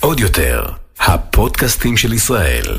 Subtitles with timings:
[0.00, 0.64] עוד יותר,
[1.00, 2.78] הפודקאסטים של ישראל.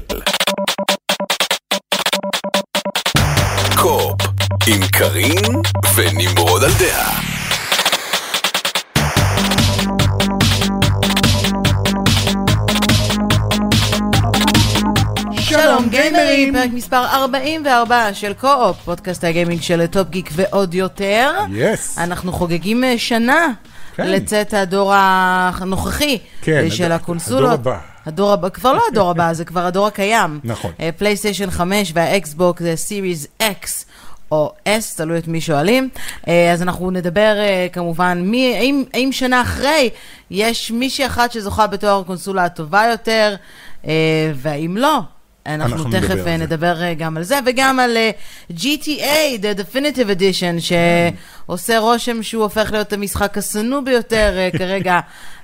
[3.75, 4.21] קו-אופ,
[4.67, 5.61] עם קארין
[5.95, 7.21] ונמרוד על דעה.
[15.39, 21.31] שלום גיימרים, פרק מספר 44 של קו-אופ, פודקאסט הגיימינג של טופ גיק ועוד יותר.
[21.53, 21.97] yes.
[21.97, 23.47] אנחנו חוגגים אה, שנה
[23.95, 24.07] כן.
[24.11, 27.43] לצאת הדור הנוכחי כן, של הד- הקונסולות.
[27.59, 27.79] הדור הבא.
[28.05, 30.39] הדור הבא, כבר לא הדור הבא, זה כבר הדור הקיים.
[30.43, 30.71] נכון.
[30.97, 33.67] פלייסטיישן 5 והאקסבוק זה סיריס X.
[34.31, 35.89] או S, תלוי את מי שואלים.
[36.27, 39.89] אה, אז אנחנו נדבר אה, כמובן, מי, האם, האם שנה אחרי
[40.31, 43.35] יש מישהי אחת שזוכה בתואר הקונסולה הטובה יותר,
[43.87, 43.91] אה,
[44.35, 44.99] והאם לא,
[45.45, 46.45] אנחנו, אנחנו תכף נדבר אה, על זה.
[46.45, 48.11] נדבר אה, גם על זה, וגם על אה,
[48.51, 50.73] GTA, The Definitive Edition,
[51.47, 54.99] שעושה רושם שהוא הופך להיות המשחק השנוא ביותר אה, כרגע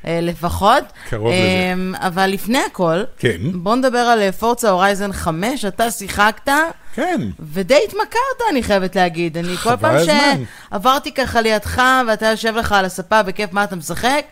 [0.05, 0.83] אה, לפחות.
[1.09, 1.35] קרוב לזה.
[1.35, 3.37] אה, אבל לפני הכל, כן.
[3.53, 6.51] בוא נדבר על פורצה הורייזן 5, אתה שיחקת.
[6.95, 7.21] כן.
[7.39, 9.37] ודי התמכרת, אני חייבת להגיד.
[9.37, 10.43] אני כל פעם הזמן.
[10.71, 14.25] שעברתי ככה לידך, ואתה יושב לך על הספה בכיף, מה אתה משחק?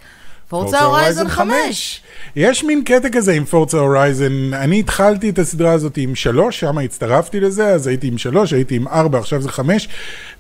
[0.50, 2.02] פורצה הורייזן 5.
[2.36, 6.78] יש מין קטע כזה עם פורצה הורייזן, אני התחלתי את הסדרה הזאת עם שלוש, שם
[6.78, 9.88] הצטרפתי לזה, אז הייתי עם שלוש, הייתי עם ארבע, עכשיו זה חמש,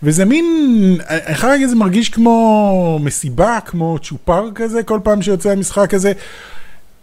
[0.03, 0.45] וזה מין,
[1.33, 6.11] חייב להגיד, זה מרגיש כמו מסיבה, כמו צ'ופר כזה, כל פעם שיוצא המשחק הזה.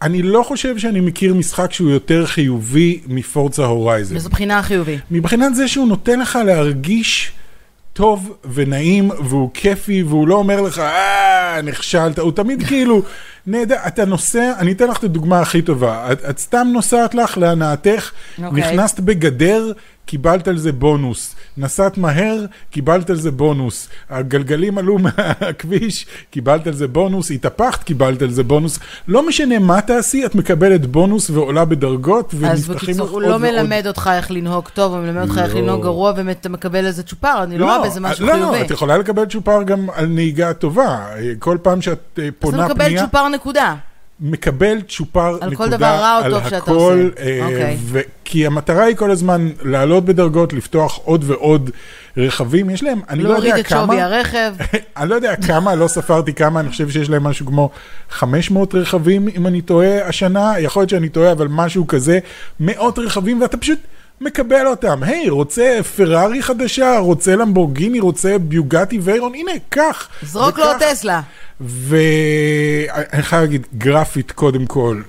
[0.03, 4.17] אני לא חושב שאני מכיר משחק שהוא יותר חיובי מפורצה הורייזן.
[4.17, 4.99] וזו בחינה חיובי.
[5.11, 7.33] מבחינת זה שהוא נותן לך להרגיש
[7.93, 13.03] טוב ונעים והוא כיפי והוא לא אומר לך אה נכשלת, הוא תמיד כאילו
[13.47, 17.39] נהדר, אתה נוסע, אני אתן לך את הדוגמה הכי טובה, את, את סתם נוסעת לך
[17.39, 18.11] להנאתך,
[18.45, 18.63] אוקיי.
[18.63, 19.73] נכנסת בגדר,
[20.07, 26.73] קיבלת על זה בונוס, נסעת מהר, קיבלת על זה בונוס, הגלגלים עלו מהכביש, קיבלת על
[26.73, 31.65] זה בונוס, התהפכת, קיבלת על זה בונוס, לא משנה מה תעשי, את מקבלת בונוס ועולה
[31.65, 33.43] בדרגות אז ונפתחים בקיצור, לך הוא עוד לא ועוד.
[33.43, 35.61] מלמד אותך איך לנהוג טוב, הוא מלמד אותך איך לא.
[35.61, 38.59] לנהוג גרוע, ואתה מקבל איזה צ'ופר, אני לא רואה בזה משהו לא, חיובי.
[38.59, 41.07] לא, את יכולה לקבל צ'ופר גם על נהיגה טובה.
[41.39, 43.75] כל פעם שאת אה, אז אתה פונה מקבל פנייה, צ'ופר נקודה.
[44.23, 47.25] מקבל צ'ופר על כל נקודה דבר רע או טוב שאתה הכל, עושה.
[47.25, 47.77] אה, אוקיי.
[48.25, 51.71] כי המטרה היא כל הזמן לעלות בדרגות, לפתוח עוד ועוד
[52.17, 52.71] רכבים.
[52.71, 54.55] יש להם, אני לא להוריד יודע את שווי כמה, הרכב.
[54.97, 57.71] אני לא יודע כמה, לא ספרתי כמה, אני חושב שיש להם משהו כמו
[58.11, 62.19] 500 רכבים, אם אני טועה, השנה, יכול להיות שאני טועה, אבל משהו כזה,
[62.61, 63.79] מאות רכבים, ואתה פשוט
[64.23, 65.03] מקבל אותם.
[65.03, 70.09] היי, רוצה פרארי חדשה, רוצה למבורגיני, רוצה ביוגטי ויירון, הנה, קח.
[70.23, 70.93] זרוק לו וקח.
[70.93, 71.21] טסלה.
[71.61, 75.01] ואני חייב להגיד, גרפית קודם כל,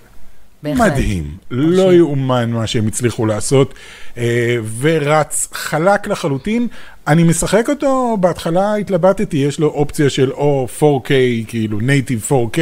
[0.63, 0.91] בהחלט.
[0.91, 3.73] מדהים, לא יאומן מה שהם הצליחו לעשות,
[4.17, 6.67] אה, ורץ חלק לחלוטין.
[7.07, 11.09] אני משחק אותו, בהתחלה התלבטתי, יש לו אופציה של או 4K,
[11.47, 12.57] כאילו נייטיב 4K,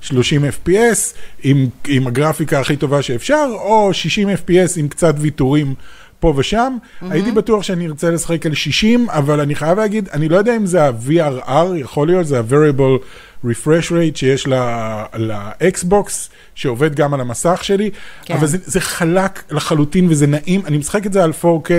[0.00, 5.74] 30 FPS, עם, עם הגרפיקה הכי טובה שאפשר, או 60 FPS עם קצת ויתורים.
[6.20, 7.06] פה ושם, mm-hmm.
[7.10, 10.66] הייתי בטוח שאני ארצה לשחק על 60, אבל אני חייב להגיד, אני לא יודע אם
[10.66, 13.04] זה ה-VRR, יכול להיות, זה ה-Variable
[13.44, 17.90] Refresh Rate שיש ל- לאקסבוקס, שעובד גם על המסך שלי.
[18.24, 18.34] כן.
[18.34, 21.70] אבל זה, זה חלק לחלוטין וזה נעים, אני משחק את זה על 4K,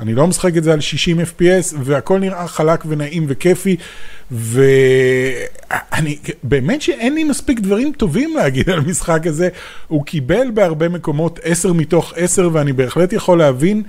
[0.00, 3.76] אני לא משחק את זה על 60 FPS, והכל נראה חלק ונעים וכיפי,
[4.30, 9.48] ואני, באמת שאין לי מספיק דברים טובים להגיד על המשחק הזה,
[9.88, 13.82] הוא קיבל בהרבה מקומות 10 מתוך 10, ואני בהחלט יכול להבין.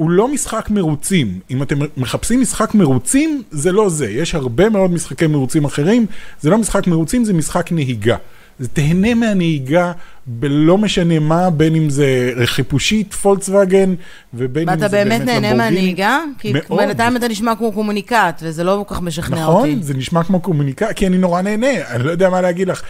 [0.00, 1.38] הוא לא משחק מרוצים.
[1.50, 4.10] אם אתם מחפשים משחק מרוצים, זה לא זה.
[4.10, 6.06] יש הרבה מאוד משחקי מרוצים אחרים.
[6.40, 8.16] זה לא משחק מרוצים, זה משחק נהיגה.
[8.58, 9.92] זה תהנה מהנהיגה
[10.26, 13.94] בלא משנה מה, בין אם זה חיפושית, פולקסווגן,
[14.34, 15.54] ובין אם ואתה זה באמת באמת נהנה.
[15.54, 16.20] מהנהיגה?
[16.38, 16.52] כי.
[16.68, 19.68] בינתיים אתה נשמע כמו קומוניקט, וזה לא כל כך משכנע אותי.
[19.70, 22.82] נכון, זה נשמע כמו קומוניקציה, כי אני נורא נהנה, אני לא יודע מה להגיד לך.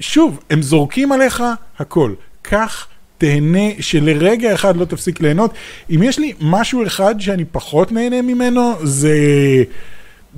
[0.00, 1.42] שוב, הם זורקים עליך
[1.78, 2.12] הכל.
[2.42, 2.86] קח,
[3.18, 5.54] תהנה, שלרגע אחד לא תפסיק ליהנות.
[5.90, 9.14] אם יש לי משהו אחד שאני פחות נהנה ממנו, זה...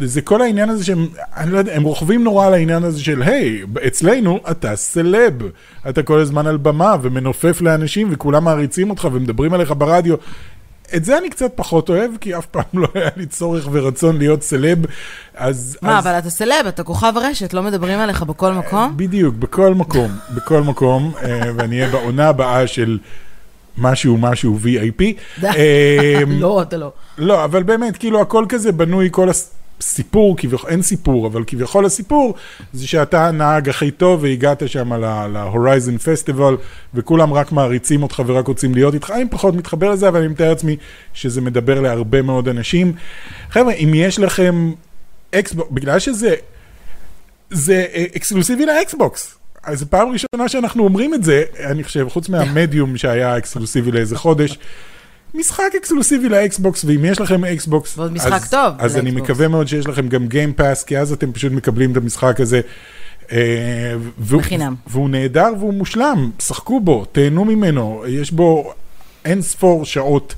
[0.01, 1.07] זה כל העניין הזה שהם,
[1.37, 5.35] אני לא יודע, הם רוכבים נורא על העניין הזה של, היי, אצלנו אתה סלב.
[5.89, 10.17] אתה כל הזמן על במה ומנופף לאנשים וכולם מעריצים אותך ומדברים עליך ברדיו.
[10.97, 14.43] את זה אני קצת פחות אוהב, כי אף פעם לא היה לי צורך ורצון להיות
[14.43, 14.79] סלב.
[15.35, 15.79] אז...
[15.83, 16.07] מה, אז...
[16.07, 18.93] אבל אתה סלב, אתה כוכב רשת, לא מדברים עליך בכל מקום?
[18.97, 22.99] בדיוק, בכל מקום, בכל מקום, אה, ואני אהיה בעונה הבאה של
[23.79, 25.03] משהו משהו VIP.
[25.45, 26.93] אה, לא, אתה לא.
[27.19, 29.29] לא, אבל באמת, כאילו הכל כזה בנוי, כל
[29.81, 32.35] הסיפור, כביכול, אין סיפור, אבל כביכול הסיפור,
[32.73, 34.93] זה שאתה הנהג הכי טוב והגעת שם
[35.33, 36.57] להורייזן פסטיבל,
[36.95, 39.11] וכולם רק מעריצים אותך ורק רוצים להיות איתך.
[39.11, 40.77] אני פחות מתחבר לזה, אבל אני מתאר לעצמי
[41.15, 42.93] שזה מדבר להרבה מאוד אנשים.
[43.51, 44.73] חבר'ה, אם יש לכם
[45.35, 46.35] אקסבוק, בגלל שזה...
[47.51, 49.39] זה אה, אקסקלוסיבי לאקסבוקס.
[49.63, 54.59] אז פעם ראשונה שאנחנו אומרים את זה, אני חושב, חוץ מהמדיום שהיה אקסקלוסיבי לאיזה חודש.
[55.35, 59.11] משחק אקסקלוסיבי לאקסבוקס, ואם יש לכם אקסבוקס, ועוד משחק אז, טוב אז אני.
[59.11, 62.61] מקווה מאוד שיש לכם גם גיימפאס, כי אז אתם פשוט מקבלים את המשחק הזה.
[63.33, 63.39] אה,
[64.19, 64.75] והוא- בחינם.
[64.87, 68.73] והוא נהדר והוא מושלם, שחקו בו, תהנו ממנו, יש בו
[69.25, 70.35] אין ספור שעות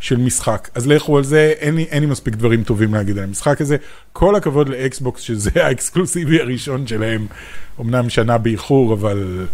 [0.00, 0.68] של משחק.
[0.74, 3.76] אז לכו על זה, אין לי, אין לי מספיק דברים טובים להגיד על המשחק הזה.
[4.12, 7.26] כל הכבוד לאקסבוקס, שזה האקסקלוסיבי הראשון שלהם,
[7.80, 9.46] אמנם שנה באיחור, אבל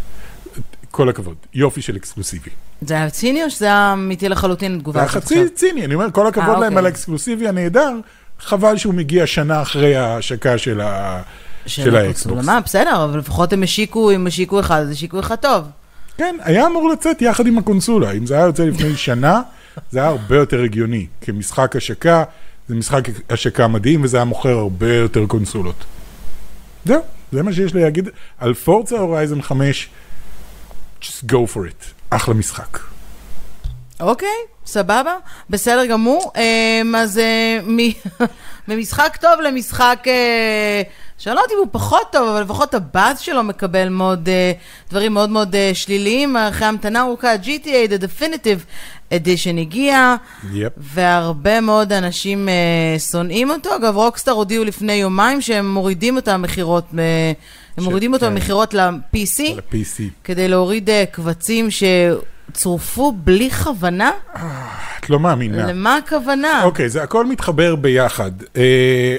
[0.91, 1.35] כל הכבוד.
[1.55, 2.51] יופי של אקסקלוסיבי.
[2.81, 5.95] זה היה ציני או שזה היה אמיתי לחלוטין זה תגובה היה הזאת חצי ציני, אני
[5.95, 6.79] אומר, כל הכבוד אה, להם אוקיי.
[6.79, 7.93] על האקסקלוסיבי הנהדר,
[8.41, 11.23] חבל שהוא מגיע שנה אחרי ההשקה של ה-
[11.67, 12.45] של האקסבוקס.
[12.45, 15.65] מה, בסדר, אבל לפחות הם השיקו, אם השיקו אחד, אז השיקו אחד טוב.
[16.17, 18.13] כן, היה אמור לצאת יחד עם הקונסולה.
[18.13, 19.43] אם זה היה יוצא לפני שנה,
[19.91, 21.07] זה היה הרבה יותר הגיוני.
[21.21, 22.25] כמשחק השקה,
[22.69, 25.85] זה משחק השקה מדהים, וזה היה מוכר הרבה יותר קונסולות.
[26.85, 27.01] זהו,
[27.33, 28.09] זה מה שיש לי להגיד
[28.39, 29.89] על פורצה הורייזן 5,
[31.03, 31.98] just go for it.
[32.11, 32.79] אחלה משחק.
[34.01, 35.15] אוקיי, סבבה,
[35.51, 36.33] בסדר גמור.
[36.37, 37.59] אמ, אז אה,
[38.69, 40.83] ממשחק טוב למשחק, אה,
[41.19, 44.53] שאני לא יודעת אם הוא פחות טוב, אבל לפחות הבאז שלו מקבל מאוד, אה,
[44.91, 46.37] דברים מאוד מאוד שליליים.
[46.37, 48.65] אחרי המתנה ארוכה, GTA, The Definitive
[49.11, 50.15] Edition הגיע,
[50.53, 50.73] יפ.
[50.77, 52.49] והרבה מאוד אנשים
[53.11, 53.77] שונאים אותו.
[53.77, 57.33] אגב, רוקסטאר הודיעו לפני יומיים שהם מורידים את המכירות, אה,
[57.79, 58.35] הם מורידים אותו כן.
[58.35, 59.43] במכירות ל-PC.
[59.53, 60.03] על ה-PC.
[60.25, 64.11] כדי להוריד אה, קבצים שצורפו בלי כוונה?
[65.01, 65.67] את לא מאמינה.
[65.67, 66.65] למה הכוונה?
[66.65, 68.31] אוקיי, זה הכל מתחבר ביחד.
[68.57, 69.17] אה,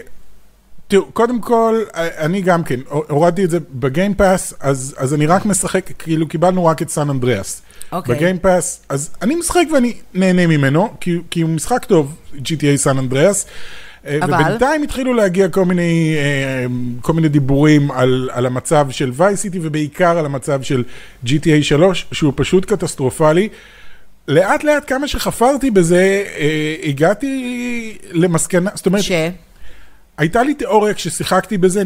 [0.88, 5.46] תראו, קודם כל, אה, אני גם כן, הורדתי את זה בגיימפאס, אז, אז אני רק
[5.46, 7.62] משחק, כאילו קיבלנו רק את סן אנדריאס.
[7.92, 8.16] אוקיי.
[8.16, 13.46] בגיימפאס, אז אני משחק ואני נהנה ממנו, כי, כי הוא משחק טוב, GTA סן אנדריאס.
[14.08, 14.34] אה, אבל?
[14.34, 16.66] ובינתיים התחילו להגיע כל מיני, אה,
[17.02, 20.84] כל מיני דיבורים על, על המצב של וייסיטי ובעיקר על המצב של
[21.26, 23.50] GTA 3, שהוא פשוט קטסטרופלי.
[24.28, 29.12] לאט לאט כמה שחפרתי בזה, אה, הגעתי למסקנה, זאת אומרת, ש...
[30.18, 31.84] הייתה לי תיאוריה כששיחקתי בזה,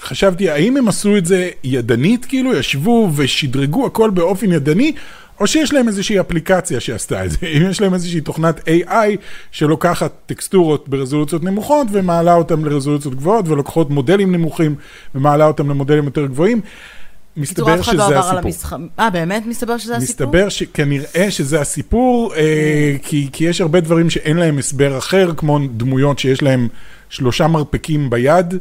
[0.00, 4.92] חשבתי האם הם עשו את זה ידנית, כאילו ישבו ושדרגו הכל באופן ידני,
[5.40, 9.16] או שיש להם איזושהי אפליקציה שעשתה את זה, אם יש להם איזושהי תוכנת AI
[9.50, 14.74] שלוקחת טקסטורות ברזולוציות נמוכות ומעלה אותן לרזולוציות גבוהות, ולוקחות מודלים נמוכים
[15.14, 16.60] ומעלה אותם למודלים יותר גבוהים.
[17.36, 18.38] מסתבר לא שזה על הסיפור.
[18.38, 18.76] המשחק.
[18.98, 20.26] אה, באמת מסתבר שזה הסיפור?
[20.26, 25.58] מסתבר שכנראה שזה הסיפור, אה, כי, כי יש הרבה דברים שאין להם הסבר אחר, כמו
[25.76, 26.68] דמויות שיש להם
[27.08, 28.54] שלושה מרפקים ביד,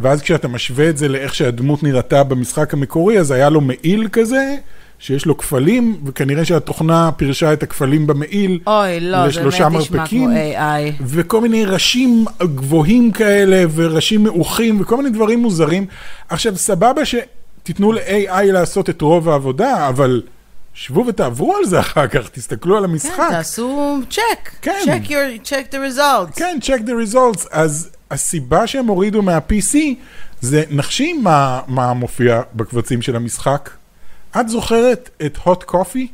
[0.00, 4.56] ואז כשאתה משווה את זה לאיך שהדמות נראתה במשחק המקורי, אז היה לו מעיל כזה,
[4.98, 10.30] שיש לו כפלים, וכנראה שהתוכנה פירשה את הכפלים במעיל אוי, לא, לשלושה באמת נשמע מרפקים.
[10.30, 11.02] כמו AI.
[11.06, 15.86] וכל מיני ראשים גבוהים כאלה, וראשים מעוכים, וכל מיני דברים מוזרים.
[16.28, 20.22] עכשיו, סבבה שתיתנו ל-AI לעשות את רוב העבודה, אבל
[20.74, 23.28] שבו ותעברו על זה אחר כך, תסתכלו על כן, המשחק.
[23.30, 24.50] תעשו צ'ק.
[24.62, 24.72] כן.
[24.84, 26.36] check your, check the results.
[26.36, 27.46] כן, check the results.
[27.50, 29.76] אז הסיבה שהם הורידו מה-PC,
[30.40, 33.70] זה נחשי מה, מה מופיע בקבצים של המשחק.
[34.40, 36.08] את זוכרת את hot coffee?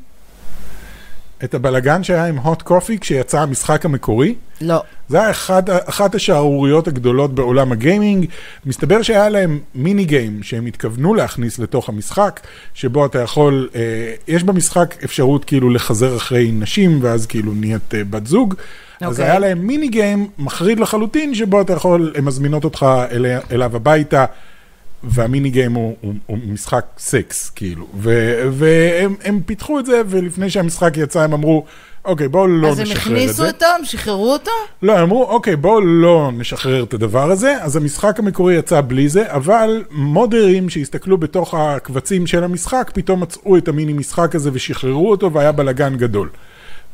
[1.44, 4.35] את הבלגן שהיה עם hot coffee כשיצא המשחק המקורי?
[4.61, 4.82] לא.
[5.09, 8.26] זה היה אחד, אחת השערוריות הגדולות בעולם הגיימינג.
[8.67, 12.41] מסתבר שהיה להם מיני גיים שהם התכוונו להכניס לתוך המשחק,
[12.75, 13.81] שבו אתה יכול, אה,
[14.29, 18.55] יש במשחק אפשרות כאילו לחזר אחרי נשים, ואז כאילו נהיית אה, בת זוג.
[19.01, 19.25] אז אוקיי.
[19.25, 24.25] היה להם מיני גיים מחריד לחלוטין, שבו אתה יכול, הן מזמינות אותך אליה, אליו הביתה.
[25.05, 27.87] והמיני גיים הוא, הוא, הוא משחק סקס, כאילו.
[27.99, 31.65] ו- והם הם פיתחו את זה, ולפני שהמשחק יצא הם אמרו,
[32.05, 33.47] אוקיי, בואו לא אז הם נשחרר את הכניסו זה.
[33.47, 34.51] אותו, הם שחררו אותו?
[34.82, 39.09] לא, הם אמרו, אוקיי, בואו לא נשחרר את הדבר הזה, אז המשחק המקורי יצא בלי
[39.09, 45.11] זה, אבל מודדרים שהסתכלו בתוך הקבצים של המשחק, פתאום מצאו את המיני משחק הזה ושחררו
[45.11, 46.29] אותו, והיה בלאגן גדול.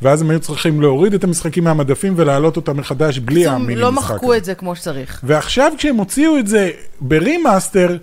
[0.01, 4.13] ואז הם היו צריכים להוריד את המשחקים מהמדפים ולהעלות אותם מחדש בלי המיני לא משחק
[4.13, 4.37] מחקו הזה.
[4.37, 5.21] את זה כמו שצריך.
[5.23, 7.97] ועכשיו כשהם הוציאו את זה ברימאסטר,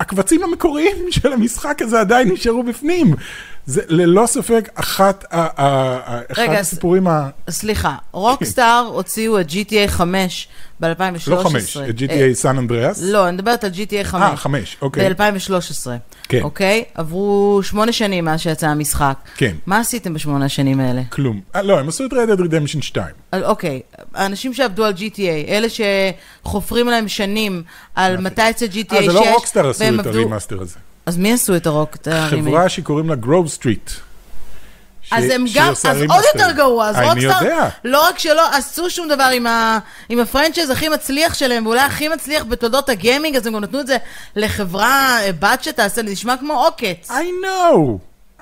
[0.00, 3.14] הקבצים המקוריים של המשחק הזה עדיין נשארו בפנים.
[3.70, 7.28] זה ללא ספק אחת אחד רגע, הסיפורים ה...
[7.50, 10.48] סליחה, רוקסטאר הוציאו את GTA 5
[10.80, 10.86] ב-2013.
[11.26, 13.02] לא חמש, את GTA סן אנדריאס.
[13.02, 14.22] לא, אני מדברת על GTA 5.
[14.22, 15.14] אה, חמש, אוקיי.
[15.14, 15.86] ב-2013.
[16.28, 16.40] כן.
[16.42, 16.84] אוקיי?
[16.94, 19.14] עברו שמונה שנים מאז שיצא המשחק.
[19.36, 19.54] כן.
[19.66, 21.02] מה עשיתם בשמונה השנים האלה?
[21.08, 21.40] כלום.
[21.54, 23.06] אה, לא, הם עשו את Red Dead Redemption 2.
[23.32, 23.80] על- אוקיי,
[24.14, 25.66] האנשים שעבדו על GTA, אלה
[26.42, 27.62] שחופרים להם שנים
[27.94, 30.76] על מתי יצא GTA 6, אה, זה לא רוקסטאר עשו את הרימאסטר הזה.
[31.06, 31.96] אז מי עשו את הרוק?
[32.30, 33.90] חברה שקוראים לה גרוב סטריט.
[35.12, 36.34] אז הם גם, אז עוד רימאסטרים.
[36.34, 37.68] יותר גרוע, אז אני רוקסטאר.
[37.84, 39.78] לא רק שלא עשו שום דבר עם, ה,
[40.08, 43.86] עם הפרנצ'ייז הכי מצליח שלהם, ואולי הכי מצליח בתולדות הגיימינג, אז הם גם נתנו את
[43.86, 43.96] זה
[44.36, 47.10] לחברה אה, בת שתעשה, זה נשמע כמו עוקץ.
[47.10, 47.78] I know,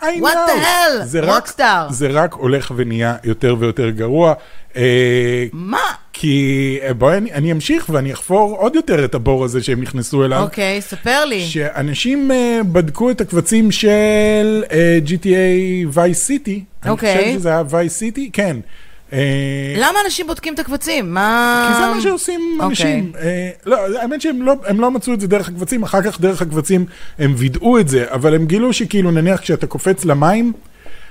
[0.00, 0.22] I know.
[0.22, 1.26] What the hell?
[1.28, 1.92] Rockstar.
[1.92, 4.34] זה רק הולך ונהיה יותר ויותר גרוע.
[4.76, 5.82] אה, מה?
[6.20, 10.24] כי אה, בואי אני, אני אמשיך ואני אחפור עוד יותר את הבור הזה שהם נכנסו
[10.24, 10.42] אליו.
[10.42, 11.46] אוקיי, ספר לי.
[11.46, 14.70] שאנשים uh, בדקו את הקבצים של uh,
[15.08, 16.60] GTA Vice City.
[16.82, 17.16] אני אוקיי.
[17.16, 18.56] חושב שזה היה Vice City, כן.
[19.12, 21.14] אה, למה אנשים בודקים את הקבצים?
[21.14, 21.70] מה...
[21.72, 22.68] כי זה מה שעושים אוקיי.
[22.68, 23.12] אנשים.
[23.20, 26.86] אה, לא, האמת שהם לא, לא מצאו את זה דרך הקבצים, אחר כך דרך הקבצים
[27.18, 30.52] הם וידאו את זה, אבל הם גילו שכאילו נניח כשאתה קופץ למים,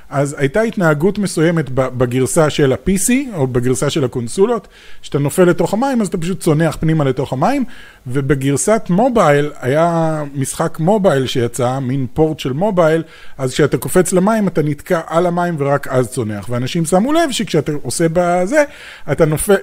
[0.10, 4.68] אז הייתה התנהגות מסוימת בגרסה של ה-PC, או בגרסה של הקונסולות,
[5.02, 7.64] שאתה נופל לתוך המים, אז אתה פשוט צונח פנימה לתוך המים,
[8.08, 13.04] ובגרסת מובייל, היה משחק מובייל שיצא, מין פורט של מובייל,
[13.38, 16.50] אז כשאתה קופץ למים, אתה נתקע על המים ורק אז צונח.
[16.50, 18.64] ואנשים שמו לב שכשאתה עושה בזה,
[19.12, 19.56] אתה נופל...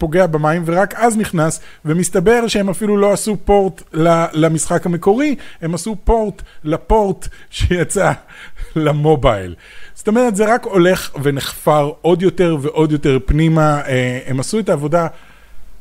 [0.00, 3.82] פוגע במים ורק אז נכנס, ומסתבר שהם אפילו לא עשו פורט
[4.32, 8.12] למשחק המקורי, הם עשו פורט לפורט שיצא
[8.76, 9.54] למובייל.
[9.94, 13.80] זאת אומרת, זה רק הולך ונחפר עוד יותר ועוד יותר פנימה.
[13.86, 15.06] אה, הם עשו את העבודה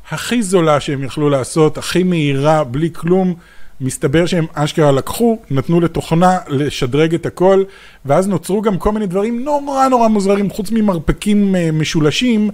[0.09, 3.35] הכי זולה שהם יכלו לעשות, הכי מהירה, בלי כלום.
[3.81, 7.63] מסתבר שהם אשכרה לקחו, נתנו לתוכנה לשדרג את הכל,
[8.05, 12.49] ואז נוצרו גם כל מיני דברים נורא נורא מוזרים, חוץ ממרפקים אה, משולשים,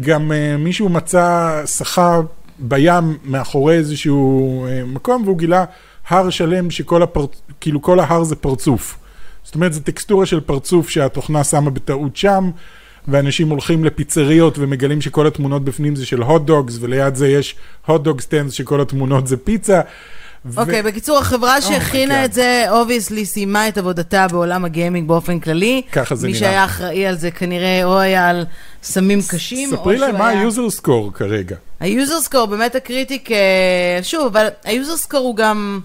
[0.00, 2.20] גם אה, מישהו מצא שחה
[2.58, 5.64] בים מאחורי איזשהו אה, מקום, והוא גילה
[6.08, 7.26] הר שלם שכל הפר...
[7.60, 8.98] כאילו כל ההר זה פרצוף.
[9.44, 12.50] זאת אומרת, זו טקסטורה של פרצוף שהתוכנה שמה בטעות שם,
[13.08, 17.54] ואנשים הולכים לפיצריות ומגלים שכל התמונות בפנים זה של הוט דוגס, וליד זה יש
[17.86, 19.80] הוט דוג stands שכל התמונות זה פיצה.
[20.44, 22.24] ו- אוקיי, בקיצור, החברה שהכינה God.
[22.24, 25.82] את זה, obviously סיימה את עבודתה בעולם הגיימינג באופן כללי.
[25.92, 26.40] ככה זה מי נראה.
[26.40, 28.44] שהיה אחראי על זה כנראה או היה על
[28.88, 30.28] סמים קשים, ספרי להם מה.
[30.28, 31.56] היוזר סקור כרגע.
[31.80, 35.80] ה user score באמת ה critic, אה, שוב, אבל ה user score הוא גם,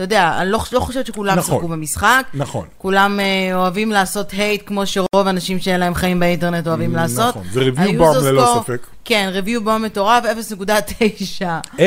[0.00, 1.54] אתה יודע, אני לא, לא חושבת שכולם נכון.
[1.54, 2.26] שיחקו במשחק.
[2.34, 2.66] נכון.
[2.78, 7.28] כולם אה, אוהבים לעשות hate, כמו שרוב האנשים שאין להם חיים באינטרנט אוהבים לעשות.
[7.28, 8.86] נכון, זה review bomb ללא ספק.
[9.04, 11.44] כן, review bomb מטורף, 0.9.
[11.76, 11.80] 0.9,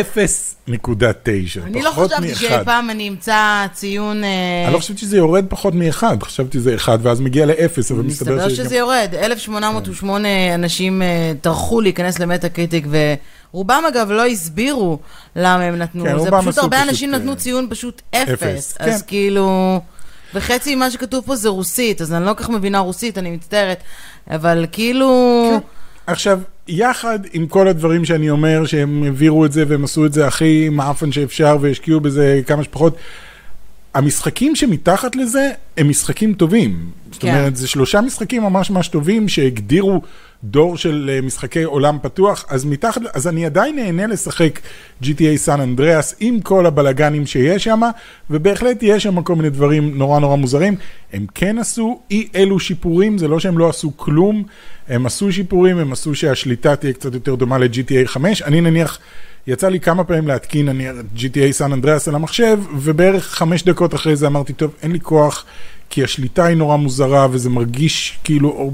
[1.64, 2.66] אני לא פחות חשבתי שאי.
[2.66, 4.24] פעם אני אמצא ציון...
[4.24, 4.30] אה,
[4.66, 8.32] אני לא חשבתי שזה יורד פחות מאחד, חשבתי שזה אחד ואז מגיע לאפס, אבל מסתבר
[8.36, 8.66] מסתבר שיש גם...
[8.66, 9.16] שזה יורד.
[9.16, 12.86] 1808 אנשים אה, טרחו להיכנס למטאקריטיק,
[13.54, 15.00] ורובם אגב לא הסבירו
[15.36, 16.04] למה הם נתנו.
[16.04, 18.74] כן, זה רובם פשוט הרבה פשוט, אנשים אה, נתנו ציון פשוט אפס, אפס.
[18.74, 18.90] כן.
[18.90, 19.80] אז כאילו...
[20.36, 23.84] וחצי ממה שכתוב פה זה רוסית, אז אני לא כל כך מבינה רוסית, אני מצטערת.
[24.28, 25.62] אבל כאילו...
[26.08, 30.28] עכשיו, יחד עם כל הדברים שאני אומר, שהם העבירו את זה והם עשו את זה
[30.28, 32.96] הכי מעפן שאפשר והשקיעו בזה כמה שפחות,
[33.94, 36.90] המשחקים שמתחת לזה הם משחקים טובים.
[37.12, 37.28] זאת כן.
[37.28, 40.02] אומרת, זה שלושה משחקים ממש ממש טובים שהגדירו
[40.44, 44.60] דור של אה, משחקי עולם פתוח, אז מתחת, אז אני עדיין נהנה לשחק
[45.04, 47.82] GTA סן אנדריאס עם כל הבלגנים שיש שם,
[48.30, 50.76] ובהחלט יש שם כל מיני דברים נורא נורא מוזרים.
[51.14, 54.44] הם כן עשו אי אלו שיפורים, זה לא שהם לא עשו כלום,
[54.90, 58.42] הם עשו שיפורים, הם עשו שהשליטה תהיה קצת יותר דומה ל-GTA 5.
[58.42, 59.00] אני נניח,
[59.48, 64.16] יצא לי כמה פעמים להתקין אני, GTA סן אנדריאס על המחשב, ובערך חמש דקות אחרי
[64.16, 65.46] זה אמרתי, טוב, אין לי כוח,
[65.94, 68.72] כי השליטה היא נורא מוזרה, וזה מרגיש כאילו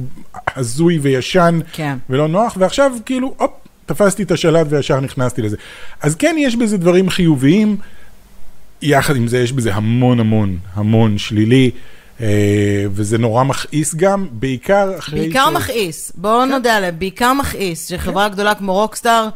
[0.55, 1.97] הזוי וישן, כן.
[2.09, 3.51] ולא נוח, ועכשיו כאילו, הופ,
[3.85, 5.57] תפסתי את השלט וישר נכנסתי לזה.
[6.01, 7.77] אז כן, יש בזה דברים חיוביים,
[8.81, 11.71] יחד עם זה יש בזה המון המון המון שלילי,
[12.21, 15.55] אה, וזה נורא מכעיס גם, בעיקר אחרי בעיקר ש...
[15.55, 16.49] מכעיס, בואו כן.
[16.49, 19.27] נודה עליהם, בעיקר מכעיס, שחברה גדולה כמו רוקסטאר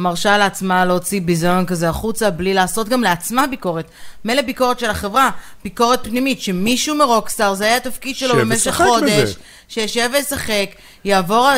[0.00, 3.90] מרשה לעצמה להוציא ביזיון כזה החוצה, בלי לעשות גם לעצמה ביקורת.
[4.24, 5.30] מילא ביקורת של החברה,
[5.64, 9.36] ביקורת פנימית, שמישהו מרוקסטאר, זה היה התפקיד שלו במשך חודש.
[9.68, 10.70] שישב וישחק,
[11.04, 11.48] יעבור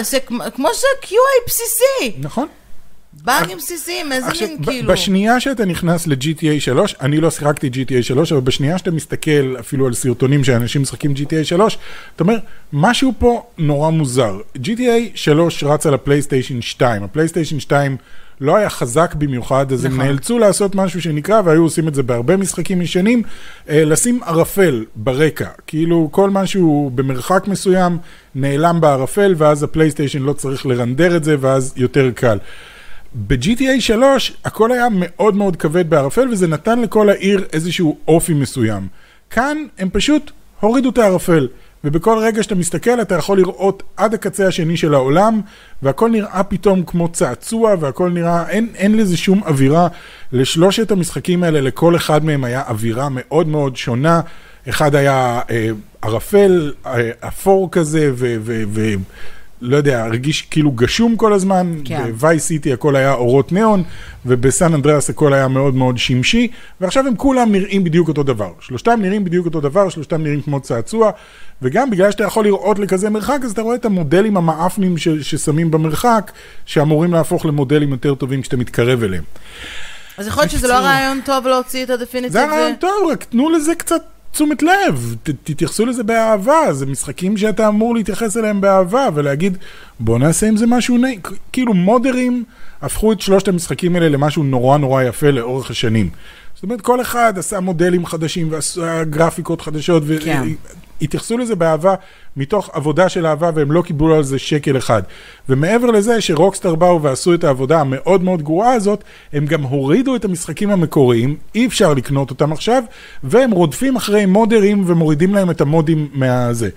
[0.55, 2.49] כמו שזה QA בסיסי, נכון.
[3.25, 4.93] באגים בסיסיים, איזה מין כאילו...
[4.93, 9.87] בשנייה שאתה נכנס ל-GTA 3, אני לא שיחקתי GTA 3, אבל בשנייה שאתה מסתכל אפילו
[9.87, 11.79] על סרטונים שאנשים משחקים GTA 3,
[12.17, 12.37] אתה אומר,
[12.73, 14.39] משהו פה נורא מוזר.
[14.59, 17.97] GTA 3 רץ על הפלייסטיישן 2, הפלייסטיישן 2
[18.41, 20.07] לא היה חזק במיוחד, אז הם נכון.
[20.07, 23.23] נאלצו לעשות משהו שנקרא, והיו עושים את זה בהרבה משחקים ישנים,
[23.69, 25.49] אה, לשים ערפל ברקע.
[25.67, 27.99] כאילו כל משהו במרחק מסוים
[28.35, 32.39] נעלם בערפל, ואז הפלייסטיישן לא צריך לרנדר את זה, ואז יותר קל.
[33.15, 38.89] ב-GTA 3 הכל היה מאוד מאוד כבד בערפל וזה נתן לכל העיר איזשהו אופי מסוים.
[39.31, 41.49] כאן הם פשוט הורידו את הערפל
[41.85, 45.41] ובכל רגע שאתה מסתכל אתה יכול לראות עד הקצה השני של העולם
[45.83, 49.89] והכל נראה פתאום כמו צעצוע והכל נראה, אין, אין לזה שום אווירה.
[50.33, 54.21] לשלושת המשחקים האלה לכל אחד מהם היה אווירה מאוד מאוד שונה.
[54.69, 55.69] אחד היה אה,
[56.03, 58.37] ערפל, אה, אפור כזה, ו...
[58.41, 58.95] ו, ו
[59.65, 62.03] לא יודע, הרגיש כאילו גשום כל הזמן, כן.
[62.13, 63.83] בווי סיטי הכל היה אורות ניאון,
[64.27, 66.49] ובסן אנדריאס הכל היה מאוד מאוד שמשי,
[66.81, 68.53] ועכשיו הם כולם נראים בדיוק אותו דבר.
[68.61, 71.11] שלושתם נראים בדיוק אותו דבר, שלושתם נראים כמו צעצוע,
[71.63, 75.71] וגם בגלל שאתה יכול לראות לכזה מרחק, אז אתה רואה את המודלים המאפנים ש- ששמים
[75.71, 76.33] במרחק,
[76.67, 79.25] שאמורים להפוך למודלים יותר טובים כשאתה מתקרב אליהם.
[80.19, 80.75] אז יכול להיות שזה לא.
[80.75, 82.33] רעיון טוב להוציא את הדפיניטיב.
[82.33, 87.37] זה הרעיון טוב, רק תנו לזה קצת תשומת לב, ת, תתייחסו לזה באהבה, זה משחקים
[87.37, 89.59] שאתה אמור להתייחס אליהם באהבה ולהגיד
[90.01, 91.21] בוא נעשה עם זה משהו נעים,
[91.53, 92.45] כאילו מודרים
[92.83, 96.11] הפכו את שלושת המשחקים האלה למשהו נורא נורא יפה לאורך השנים.
[96.55, 100.43] זאת אומרת כל אחד עשה מודלים חדשים ועשה גרפיקות חדשות כן.
[101.03, 101.95] והתייחסו לזה באהבה
[102.37, 105.03] מתוך עבודה של אהבה והם לא קיבלו על זה שקל אחד.
[105.49, 110.25] ומעבר לזה שרוקסטאר באו ועשו את העבודה המאוד מאוד גרועה הזאת, הם גם הורידו את
[110.25, 112.83] המשחקים המקוריים, אי אפשר לקנות אותם עכשיו,
[113.25, 116.69] והם רודפים אחרי מודרים ומורידים להם את המודים מהזה.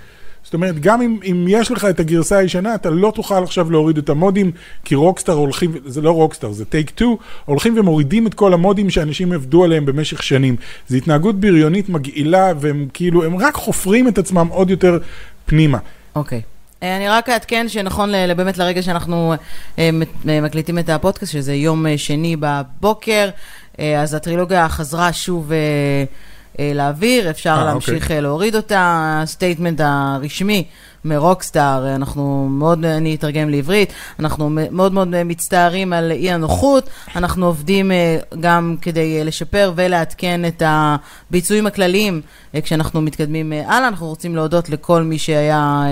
[0.46, 3.98] זאת אומרת, גם אם, אם יש לך את הגרסה הישנה, אתה לא תוכל עכשיו להוריד
[3.98, 4.52] את המודים,
[4.84, 9.32] כי רוקסטאר הולכים, זה לא רוקסטאר, זה טייק 2, הולכים ומורידים את כל המודים שאנשים
[9.32, 10.56] עבדו עליהם במשך שנים.
[10.88, 15.00] זו התנהגות בריונית מגעילה, והם כאילו, הם רק חופרים את עצמם עוד יותר
[15.46, 15.78] פנימה.
[16.16, 16.42] אוקיי.
[16.84, 19.34] אה, אני רק אעדכן שנכון באמת לרגע שאנחנו
[19.80, 19.90] אה,
[20.30, 23.30] אה, מקליטים את הפודקאסט, שזה יום שני בבוקר,
[23.98, 25.52] אז הטרילוגיה חזרה שוב
[26.60, 29.20] אה, לאוויר, אפשר אה, להמשיך אה, להוריד אותה.
[29.24, 30.66] ה statement הרשמי
[31.06, 37.92] מרוקסטאר, אנחנו מאוד, אני אתרגם לעברית, אנחנו מאוד מאוד מצטערים על אי הנוחות, אנחנו עובדים
[38.40, 42.22] גם כדי לשפר ולעדכן את הביצועים הכלליים
[42.62, 45.84] כשאנחנו מתקדמים אה, הלאה, אנחנו רוצים להודות לכל מי שהיה,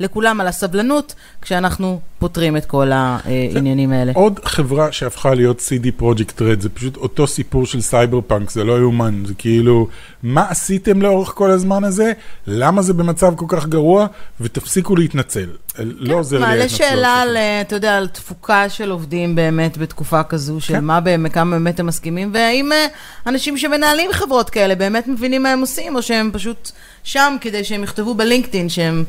[0.00, 4.12] לכולם על הסבלנות, כשאנחנו פותרים את כל העניינים האלה.
[4.14, 8.78] עוד חברה שהפכה להיות CD Project Red, זה פשוט אותו סיפור של סייברפאנק, זה לא
[8.78, 9.88] יאומן, זה כאילו,
[10.22, 12.12] מה עשיתם לאורך כל הזמן הזה?
[12.46, 14.06] למה זה במצב כל כך גרוע?
[14.40, 15.46] ותפסיקו להתנצל.
[15.78, 17.22] לא עוזר לי מעלה שאלה.
[17.22, 20.84] על, אה, אתה יודע, על תפוקה של עובדים באמת בתקופה כזו, של כן.
[20.84, 22.86] מה באמת, כמה באמת הם מסכימים, והאם אה,
[23.26, 26.70] אנשים שמנהלים חברות כאלה באמת מבינים מה הם עושים, או שהם פשוט
[27.04, 29.04] שם כדי שהם יכתבו בלינקדאין שהם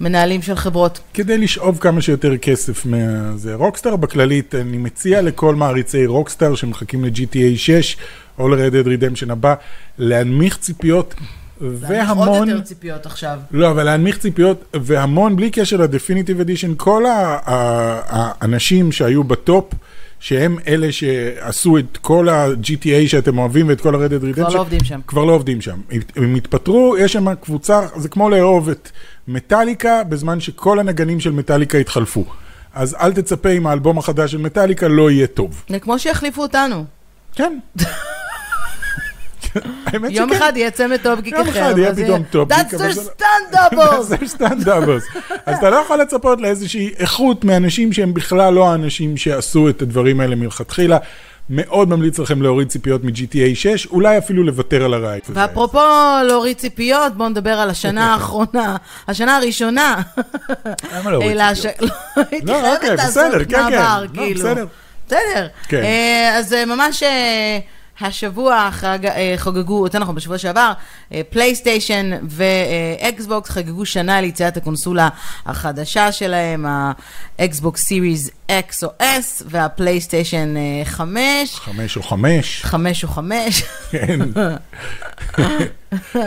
[0.00, 1.00] מנהלים של חברות.
[1.14, 3.54] כדי לשאוב כמה שיותר כסף מהזה.
[3.54, 7.96] רוקסטאר בכללית, אני מציע לכל מעריצי רוקסטאר שמחכים ל-GTA 6
[8.38, 9.54] או ל-Red Dead Redemption הבא,
[9.98, 11.14] להנמיך ציפיות
[11.60, 12.28] והמון...
[12.28, 13.38] עוד יותר ציפיות עכשיו.
[13.50, 19.74] לא, אבל להנמיך ציפיות, והמון, בלי קשר לדפיניטיב אדישן, כל האנשים שהיו בטופ,
[20.20, 24.84] שהם אלה שעשו את כל ה-GTA שאתם אוהבים ואת כל ה-Red Dead Redemption, לא עובדים
[24.84, 25.00] שם.
[25.06, 25.80] כבר לא עובדים שם.
[26.16, 28.90] הם התפטרו, יש שם קבוצה, זה כמו לאהוב את
[29.28, 32.24] מטאליקה, בזמן שכל הנגנים של מטאליקה התחלפו.
[32.74, 35.64] אז אל תצפה עם האלבום החדש של מטאליקה, לא יהיה טוב.
[35.68, 36.84] זה כמו שיחליפו אותנו.
[37.34, 37.58] כן.
[39.86, 40.32] האמת יום.
[40.32, 41.40] אחד יהיה צמד טופגיק אחר.
[41.40, 44.02] יום אחד יהיה פתאום טופגיק, That's their stand-doubles!
[44.02, 45.04] זה סטנדאבוס.
[45.46, 50.20] אז אתה לא יכול לצפות לאיזושהי איכות מאנשים שהם בכלל לא האנשים שעשו את הדברים
[50.20, 50.98] האלה מלכתחילה.
[51.52, 54.94] מאוד ממליץ לכם להוריד ציפיות מ-GTA 6, אולי אפילו לוותר על.
[54.94, 55.14] הזה.
[55.28, 55.78] ואפרופו
[56.28, 58.76] להוריד ציפיות, בואו נדבר על השנה האחרונה,
[59.08, 60.00] השנה הראשונה.
[60.94, 61.80] למה להוריד אלא ציפיות?
[61.80, 63.62] לא, הייתי לא, חייבת אוקיי, לעשות כן, כן.
[63.62, 64.40] מעבר, לא, כאילו.
[64.40, 64.66] בסדר.
[65.06, 65.46] בסדר.
[65.68, 65.82] כן.
[65.82, 67.58] אה, אז אה, ממש אה,
[68.00, 70.72] השבוע חג- אה, חגגו, יותר נכון, בשבוע שעבר,
[71.12, 75.08] אה, פלייסטיישן ואקסבוקס חגגו שנה ליציאת הקונסולה
[75.46, 76.66] החדשה שלהם,
[77.38, 81.54] האקסבוקס סיריס X או S והפלייסטיישן 5.
[81.54, 83.62] חמש או חמש, חמש או חמש.
[83.90, 84.18] כן.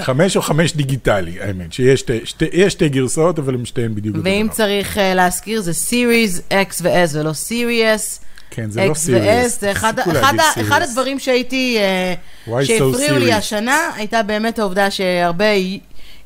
[0.01, 4.15] חמש או חמש דיגיטלי, האמת, שיש שתי- שתי- יש שתי גרסאות, אבל הן שתיהן בדיוק
[4.15, 4.47] אותו ואם.
[4.51, 8.19] צריך אה, להזכיר, זה סיריס X ו-S ולא סיריוס.
[8.55, 9.25] כן, זה לא סיריוס.
[9.25, 10.33] ו-S, זה אחד, אחד.
[10.61, 12.13] אחד הדברים שהייתי, אה,
[12.47, 13.33] Why so שהפריעו לי?
[13.33, 15.45] השנה, הייתה באמת העובדה שהרבה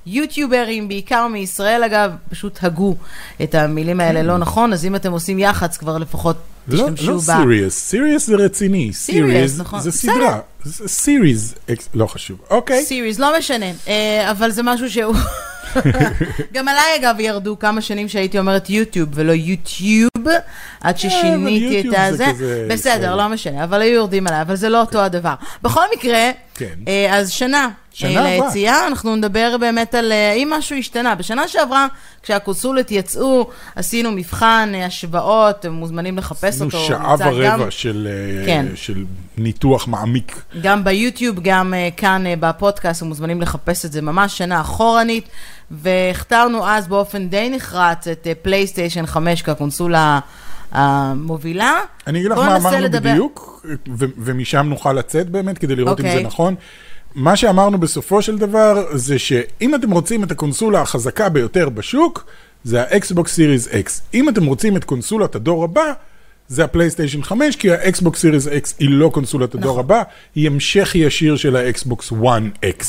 [0.06, 2.96] יוטיוברים, בעיקר מישראל אגב, פשוט הגו
[3.44, 6.36] את המילים האלה לא נכון, אז אם אתם עושים יח"צ כבר לפחות
[6.72, 6.76] כן.
[6.76, 7.22] לא, תשתמשו לא ב...
[7.22, 9.80] סיריוס, סיריוס זה רציני, סיריוס נכון.
[9.80, 9.92] זה.
[9.92, 11.54] סדרה, זה סיריס,
[11.94, 12.86] לא חשוב, אוקיי.
[12.86, 15.16] סיריס, לא משנה, אה, אבל זה משהו שהוא...
[16.54, 20.12] גם עליי אגב ירדו כמה שנים שהייתי אומרת יוטיוב ולא יוטיוב,
[20.82, 22.26] עד ששיניתי את הזה.
[22.70, 23.16] בסדר.
[23.16, 25.34] לא משנה, אבל היו יורדים עליי, אבל זה לא אותו הדבר.
[25.62, 26.74] בכל מקרה, כן.
[26.88, 27.70] אה, אז שנה.
[27.94, 28.48] שנה אה, עברה.
[28.48, 31.16] ליציאה, אנחנו נדבר באמת על אה, אם משהו השתנה.
[31.16, 31.88] בשנה שעברה,
[32.24, 36.80] כשהקונסולות יצאו, עשינו מבחן אה, השוואות, אתם מוזמנים לחפש עשינו אותו.
[36.80, 38.66] שעה נמצא ורבע של אה, כן.
[38.76, 39.06] של
[39.38, 40.42] ניתוח מעמיק.
[40.62, 45.30] גם ביוטיוב, גם uh, כאן uh, בפודקאסט, אתם מוזמנים לחפש את זה ממש שנה אחורנית,
[45.72, 50.20] והכתרנו אז באופן די נחרץ את פלייסטיישן 5 כקונסולה
[50.72, 51.80] המובילה.
[52.08, 53.66] אני אגיד לך מה אמרנו לדבר- בדיוק,
[53.98, 56.18] ו- ומשם נוכל לצאת באמת, כדי לראות אם אוקיי.
[56.22, 56.56] זה נכון.
[57.16, 62.26] מה שאמרנו בסופו של דבר, זה שאם אתם רוצים את הקונסולה החזקה ביותר בשוק,
[62.64, 63.90] זה האקסבוקס סיריס X.
[64.14, 65.94] אם אתם רוצים את קונסולת הדור הבא,
[66.50, 69.80] זה הפלייסטיישן 5, כי האקסבוקס סיריס X היא לא קונסולת הדור נכון.
[69.80, 70.04] הבא,
[70.36, 72.84] היא המשך ישיר של האקסבוקס 1X.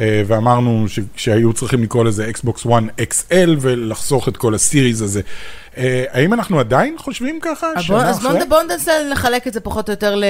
[0.00, 5.20] אה, ואמרנו ש- שהיו צריכים לקרוא לזה אקסבוקס 1XL ולחסוך את כל הסיריס הזה.
[5.76, 7.66] אה, האם אנחנו עדיין חושבים ככה?
[7.76, 8.46] אז שנה בוא- אז בואו אחרי?
[8.48, 10.20] בואו ננסה לחלק את זה פחות או יותר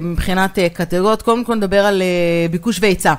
[0.00, 1.22] מבחינת אה, קטגוריות.
[1.22, 2.06] קודם כל נדבר על אה,
[2.50, 3.14] ביקוש והיצע.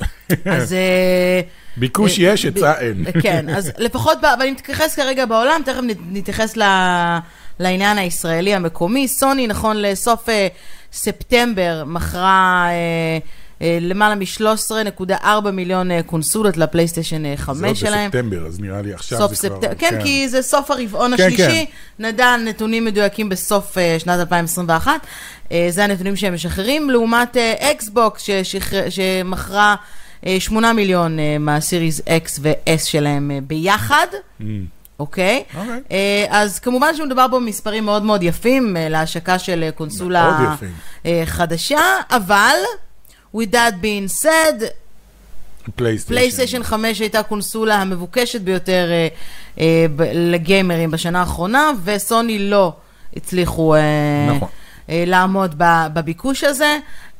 [0.44, 0.72] אז...
[0.72, 1.40] אה,
[1.76, 3.04] ביקוש אה, יש, היצע אין.
[3.22, 7.18] כן, אז לפחות, אם תתייחס כרגע בעולם, תכף נת- נתייחס ל-
[7.60, 9.08] לעניין הישראלי המקומי.
[9.08, 10.48] סוני, נכון לסוף אה,
[10.92, 13.18] ספטמבר, מכרה אה,
[13.62, 18.10] אה, למעלה מ-13.4 מיליון אה, קונסולות לפלייסטיישן אה, 5 זה עוד שלהם.
[18.10, 19.34] בספטמבר, אז נראה לי עכשיו זה כבר...
[19.34, 21.66] ספטמבר, כן, כי זה סוף הרבעון כן, השלישי,
[21.98, 24.92] נדע נתונים מדויקים בסוף אה, שנת 2021.
[25.52, 28.28] אה, זה הנתונים שהם משחררים, לעומת אקסבוקס
[28.90, 29.74] שמכרה
[30.26, 34.06] אה, 8 מיליון אה, מהסיריס X ו-S שלהם אה, ביחד.
[35.00, 35.44] אוקיי?
[35.58, 35.80] אוקיי.
[35.90, 40.54] אה, אז כמובן שמדובר פה במספרים מאוד מאוד יפים אה, להשקה של אה, קונסולה.
[41.06, 42.56] אה, חדשה, אבל,
[43.36, 44.64] with that being said,
[45.76, 46.08] פלייסטיישן.
[46.08, 48.88] פלייסטיישן 5 הייתה הקונסולה המבוקשת ביותר
[49.60, 52.72] אה, ב- לגיימרים בשנה האחרונה, וסוני לא
[53.16, 53.80] הצליחו אה,
[54.36, 54.48] נכון.
[54.90, 55.54] אה, לעמוד
[55.92, 56.78] בביקוש הזה,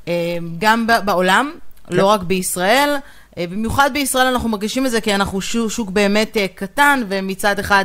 [0.08, 0.12] אה,
[0.58, 1.52] גם בעולם,
[1.88, 1.96] כן.
[1.96, 2.96] לא רק בישראל.
[3.38, 7.58] אה, במיוחד בישראל אנחנו מרגישים את זה כי אנחנו שוק, שוק באמת אה, קטן, ומצד
[7.58, 7.84] אחד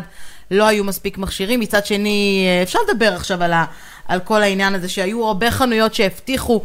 [0.51, 3.65] לא היו מספיק מכשירים, מצד שני אה, אפשר לדבר עכשיו על, ה,
[4.07, 6.61] על כל העניין הזה, שהיו הרבה חנויות שהבטיחו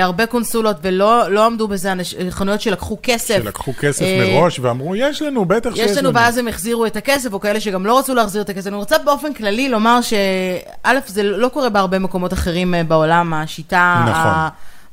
[0.00, 1.92] הרבה קונסולות ולא לא עמדו בזה,
[2.30, 3.38] חנויות שלקחו כסף.
[3.42, 7.32] שלקחו כסף מראש ואמרו, יש לנו, בטח שיש יש לנו, ואז הם החזירו את הכסף,
[7.32, 8.66] או כאלה שגם לא רצו להחזיר את הכסף.
[8.66, 14.32] אני רוצה באופן כללי לומר שא', זה לא קורה בהרבה מקומות אחרים בעולם, השיטה נכון.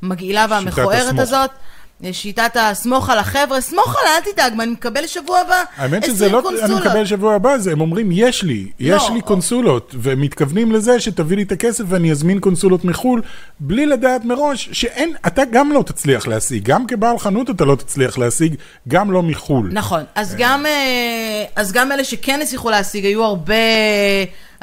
[0.02, 1.18] המגעילה והמכוערת.
[1.18, 1.50] הזאת.
[2.04, 6.26] אה, שיטת הסמוך על החבר'ה, סמוך עליי, אל תדאג, אני מקבל לשבוע הבא האמת שזה
[6.26, 6.86] 20 לא, אני קונסולות.
[6.86, 11.00] מקבל שבוע הבא, זה, הם אומרים, יש לי, יש לא, לי או- קונסולות, ומתכוונים לזה
[11.00, 13.22] שתביא לי את הכסף ואני אזמין קונסולות מחו"ל,
[13.60, 18.18] בלי לדעת מראש שאין, אתה גם לא תצליח להשיג, גם כבעל חנות אתה לא תצליח
[18.18, 18.54] להשיג,
[18.88, 19.68] גם לא מחו"ל.
[19.72, 23.54] נכון, אז גם, אה, אז גם אלה שכן הצליחו להשיג, היו הרבה...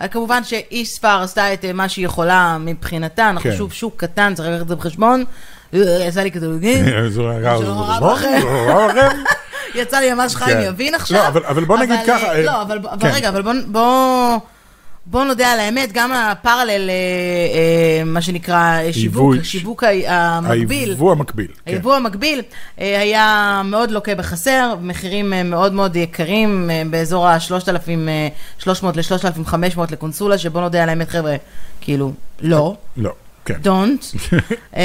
[0.02, 3.58] אה, כמובן שאיספר עשתה את אה, מה שהיא יכולה מבחינתה, אנחנו כן.
[3.58, 5.24] שוב שוק קטן, צריך לקחת את זה בחשבון.
[5.74, 8.42] אה, עשה לי כזה, אה, בכם.
[9.76, 10.64] יצא לי ממש חיים כן.
[10.68, 11.18] יבין עכשיו.
[11.18, 13.10] לא, אבל- אבל בוא נגיד ככה, אה, אה, לא, אבל כן.
[13.14, 14.38] רגע, אבל בוא- בוא...
[15.10, 16.94] בוא נודה על האמת, גם הפרלל, אה,
[18.00, 19.36] אה, מה שנקרא אה, שיווק.
[19.42, 21.48] השיווק ה- המקביל, היבוא המקביל.
[21.48, 21.72] כן.
[21.72, 22.42] היבוא המקביל
[22.82, 29.54] אה, היה מאוד לוקה בחסר, מחירים אה, מאוד מאוד יקרים, אה, באזור ה-3,300 ל-3,500
[29.92, 31.36] לקונסולה, שבוא נודה על האמת, חבר'ה,
[31.82, 32.76] כאילו, לא.
[32.98, 33.12] לא,
[33.48, 33.54] כן.
[33.64, 34.16] don't.
[34.74, 34.78] um,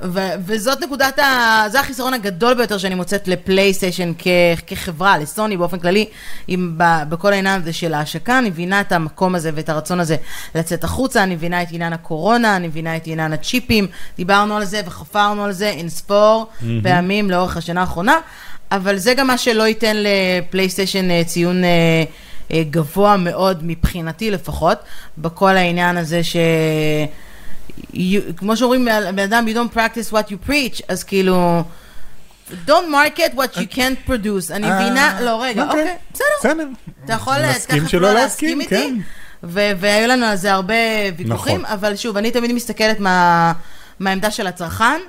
[0.14, 1.64] ו- וזאת נקודת ה...
[1.68, 6.06] זה החיסרון הגדול ביותר שאני מוצאת לפלייסטיישן כ- כחברה, לסוני באופן כללי,
[6.48, 10.16] עם, ב- בכל העניין הזה של ההשקה, אני מבינה את המקום הזה ואת הרצון הזה
[10.54, 14.80] לצאת החוצה, אני מבינה את עניין הקורונה, אני מבינה את עניין הצ'יפים, דיברנו על זה
[14.86, 16.46] וחפרנו על זה אין ספור
[16.82, 18.16] פעמים לאורך השנה האחרונה,
[18.70, 21.64] אבל זה גם מה שלא ייתן לפלייסטיישן אה, ציון...
[21.64, 22.04] אה,
[22.52, 24.78] אה, גבוה מאוד מבחינתי לפחות,
[25.18, 26.36] בכל העניין הזה ש...
[27.94, 27.98] you,
[28.36, 31.62] כמו שאומרים בן אדם, you don't practice what you preach, אז כאילו,
[32.66, 34.52] don't market what you can't produce.
[34.52, 36.26] אני מבינה, לא, רגע, אוקיי, בסדר.
[36.40, 36.68] בסדר.
[37.04, 37.34] אתה יכול
[37.68, 38.76] תכף שלא לא להסכים, כן.
[38.76, 39.00] איתי,
[39.44, 40.74] ו- והיו לנו על זה הרבה
[41.16, 41.72] ויכוחים, נכון.
[41.72, 43.52] אבל שוב, אני תמיד מסתכלת מה...
[44.00, 45.00] מהעמדה של הצרכן,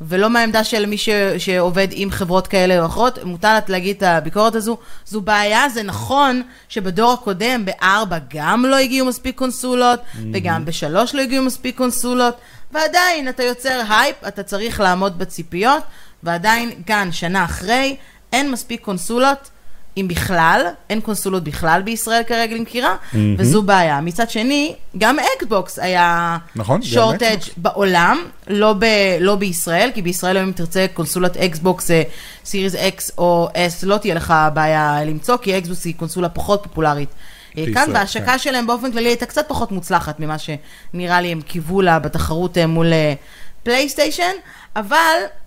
[0.00, 1.08] ולא מהעמדה של מי ש...
[1.38, 3.18] שעובד עם חברות כאלה או אחרות.
[3.24, 4.76] מותר להגיד את הביקורת הזו.
[5.06, 10.00] זו בעיה, זה נכון שבדור הקודם, בארבע, גם לא הגיעו מספיק קונסולות,
[10.32, 12.34] וגם בשלוש לא הגיעו מספיק קונסולות,
[12.72, 15.82] ועדיין אתה יוצר הייפ, אתה צריך לעמוד בציפיות,
[16.22, 17.96] ועדיין, כאן, שנה אחרי,
[18.32, 19.50] אין מספיק קונסולות.
[19.96, 22.96] אם בכלל, אין קונסולות בכלל בישראל כרגע למכירה,
[23.38, 24.00] וזו בעיה.
[24.00, 27.38] מצד שני, גם אקסבוקס היה נכון, shortage.
[27.56, 28.84] בעולם, לא, ב,
[29.20, 31.90] לא בישראל, כי בישראל היום אם תרצה קונסולת אקסבוקס
[32.44, 37.08] סיריס X או S, לא תהיה לך בעיה למצוא, כי אקסבוקס היא קונסולה פחות פופולרית.
[37.58, 38.38] אה, כאן, בישראל, וההשקה כן.
[38.38, 42.66] שלהם באופן כללי הייתה קצת פחות מוצלחת ממה שנראה לי הם קיוו לה בתחרות אה,
[42.66, 42.92] מול
[43.62, 44.32] פלייסטיישן,
[44.76, 45.41] אבל אה,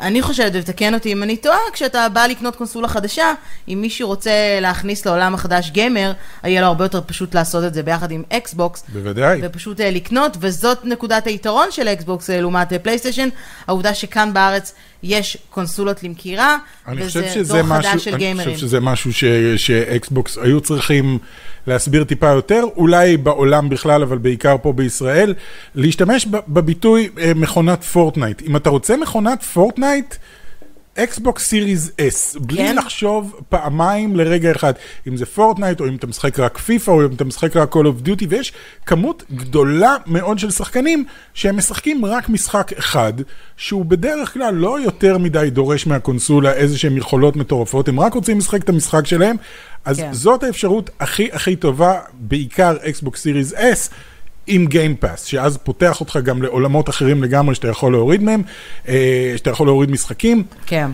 [0.00, 3.32] אני חושבת, ותקן אותי אם אני טועה, כשאתה בא לקנות קונסולה חדשה,
[3.68, 6.12] אם מישהו רוצה להכניס לעולם החדש גיימר,
[6.44, 8.84] יהיה לו הרבה יותר פשוט לעשות את זה ביחד עם אקסבוקס.
[8.92, 9.40] בוודאי.
[9.42, 13.28] ופשוט אה, לקנות, וזאת נקודת היתרון של אקסבוקס אה, לעומת אה, פלייסטיישן,
[13.66, 18.48] העובדה שכאן בארץ יש קונסולות למכירה, אני וזה שזה דור משהו, חדש של אני גיימרים.
[18.54, 19.24] חושב שזה משהו ש,
[19.56, 21.18] שאקסבוקס היו צריכים
[21.66, 25.34] להסביר טיפה יותר, אולי בעולם בכלל, אבל בעיקר פה בישראל,
[25.74, 28.42] להשתמש בביטוי אה, מכונת פורטנייט.
[28.42, 30.14] אם אתה רוצה מכונת פורטנייט,
[30.98, 32.76] אקסבוקס סיריס S, בלי כן?
[32.76, 34.72] לחשוב פעמיים לרגע אחד,
[35.08, 37.78] אם זה פורטנייט, או אם אתה משחק רק פיפא, או אם אתה משחק רק Call
[37.78, 38.52] of Duty, ויש
[38.86, 43.12] כמות גדולה מאוד של שחקנים שהם משחקים רק משחק אחד,
[43.56, 48.38] שהוא בדרך כלל לא יותר מדי דורש מהקונסולה איזה שהם יכולות מטורפות, הם רק רוצים
[48.38, 49.36] לשחק את המשחק שלהם,
[49.84, 50.12] אז כן.
[50.12, 53.90] זאת האפשרות הכי הכי טובה, בעיקר אקסבוקס סיריס S.
[54.46, 58.42] עם גיימפאס, שאז פותח אותך גם לעולמות אחרים לגמרי שאתה יכול להוריד מהם,
[58.88, 60.42] אה, שאתה יכול להוריד משחקים.
[60.66, 60.90] כן.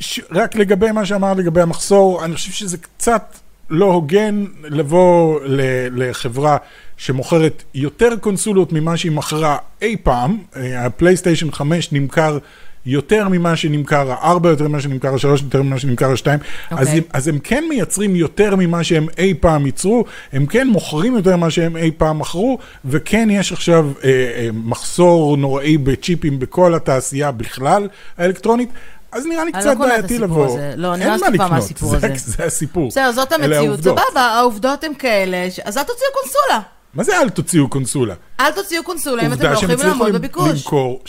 [0.00, 0.20] ש...
[0.30, 3.38] רק לגבי מה שאמרת לגבי המחסור, אני חושב שזה קצת
[3.70, 5.60] לא הוגן לבוא ל...
[6.02, 6.56] לחברה
[6.96, 10.38] שמוכרת יותר קונסולות ממה שהיא מכרה אי פעם.
[10.56, 12.38] אה, הפלייסטיישן 5 נמכר
[12.86, 16.26] יותר ממה שנמכר ה-4, יותר ממה שנמכר ה-3, יותר ממה שנמכר ה-2.
[16.26, 16.38] אז,
[16.78, 16.92] אוקיי.
[16.98, 21.36] הם- אז הם כן מייצרים יותר ממה שהם אי פעם ייצרו, הם כן מוכרים יותר
[21.36, 27.30] ממה שהם אי פעם מכרו, וכן יש עכשיו אה, אה, מחסור נוראי בצ'יפים בכל התעשייה
[27.32, 28.68] בכלל, האלקטרונית.
[29.12, 30.46] אז נראה לי אני קצת לא קונה את בעייתי הסיפור לבוא.
[30.46, 30.72] הזה.
[30.76, 32.08] לא, לי כבר לקנות, מהסיפור זה- הזה.
[32.16, 32.88] זה הסיפור.
[32.88, 33.80] בסדר, זאת המציאות.
[33.80, 36.60] סבבה, העובדות הן כאלה, אז אל תוציאו קונסולה.
[36.94, 38.14] מה זה אל תוציאו קונסולה?
[38.40, 40.50] אל תוציאו קונסולה אם אתם עובדה לא שהם יכולים הצליחו לעמוד בביקוש.
[40.50, 41.02] למכור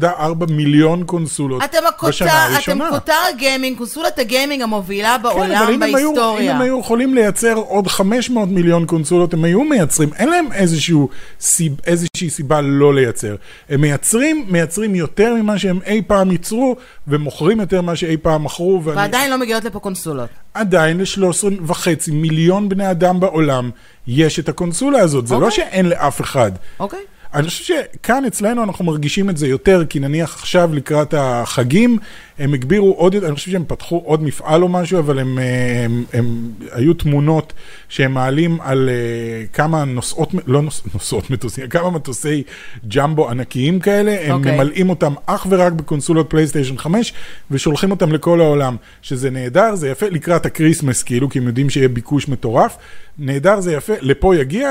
[0.00, 0.06] 13.4
[0.50, 2.90] מיליון קונסולות אתם בשנה הכותר, אתם הראשונה.
[2.90, 6.54] כותר הגיימינג, קונסולת הגיימינג המובילה כן, אבל בעולם אם הם, היו, אם בהיסטוריה.
[6.54, 11.08] הם היו יכולים לייצר עוד 500 מיליון קונסולות, הם היו מייצרים, אין להם איזשהו,
[11.40, 13.34] סיב, איזושהי סיבה לא לייצר.
[13.68, 16.76] הם מייצרים, מייצרים יותר ממה שהם אי פעם ייצרו,
[17.08, 20.28] ומוכרים יותר ממה שאי פעם מכרו, ואני ועדיין לא מגיעות לפה קונסולות.
[20.58, 23.70] עדיין ל-13 וחצי מיליון בני אדם בעולם
[24.06, 25.56] יש את הקונסולה הזאת, זה לא אוקיי.
[25.56, 26.52] שאין לאף אחד.
[26.80, 27.00] אוקיי?
[27.34, 31.98] אני חושב שכאן אצלנו אנחנו מרגישים את זה יותר, כי נניח עכשיו לקראת החגים,
[32.38, 35.38] הם הגבירו עוד, אני חושב שהם פתחו עוד מפעל או משהו, אבל הם,
[35.84, 37.52] הם, הם היו תמונות
[37.88, 42.42] שהם מעלים על אה, כמה נוסעות, לא נוס, נוסעות מטוסים, כמה מטוסי
[42.88, 44.54] ג'מבו ענקיים כאלה, הם אוקיי.
[44.54, 47.12] ממלאים אותם אך ורק בקונסולות פלייסטיישן 5,
[47.50, 51.88] ושולחים אותם לכל העולם, שזה נהדר, זה יפה לקראת הקריסמס, כאילו, כי הם יודעים שיהיה
[51.88, 52.76] ביקוש מטורף.
[53.18, 54.68] נהדר, זה יפה, לפה יגיע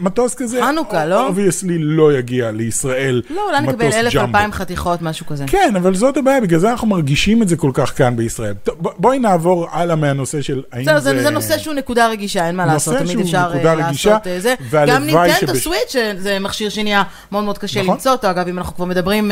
[0.00, 0.60] מטוס כזה?
[0.64, 1.26] חנוכה, לא?
[1.26, 4.16] obviously לא יגיע לישראל לא, אולי נקבל אלף.
[4.16, 5.44] אלפיים חתיכות, משהו כזה.
[5.46, 8.54] כן, אבל זאת הבעיה, בגלל זה אנחנו מרגישים את זה כל כך כאן בישראל.
[8.54, 10.98] טוב, בואי נעבור הלאה מהנושא של האם זה...
[11.00, 14.40] זה, זה נושא שהוא נקודה רגישה, אין מה לעשות, תמיד אפשר אה, רגישה, לעשות אה,
[14.40, 14.54] זה.
[14.86, 17.94] גם נינטנדו שבש- סוויץ', אה, זה מכשיר שנהיה מאוד מאוד קשה נכון.
[17.94, 19.30] למצוא אותו, אגב, אם אנחנו כבר מדברים...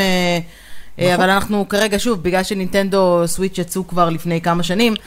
[0.97, 1.13] נכון.
[1.13, 4.97] אבל אנחנו כרגע, שוב, בגלל שנינטנדו סוויץ' יצאו כבר לפני כמה שנים, אז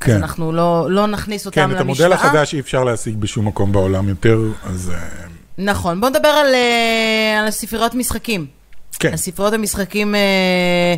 [0.00, 0.16] כן.
[0.16, 1.82] אנחנו לא, לא נכניס אותם כן, למשוואה.
[1.82, 4.92] את המודל החדש אי אפשר להשיג בשום מקום בעולם יותר, אז...
[5.58, 6.54] נכון, בוא נדבר על,
[7.38, 8.46] על הספריות משחקים.
[8.98, 10.94] כן, הספריות המשחקים אה,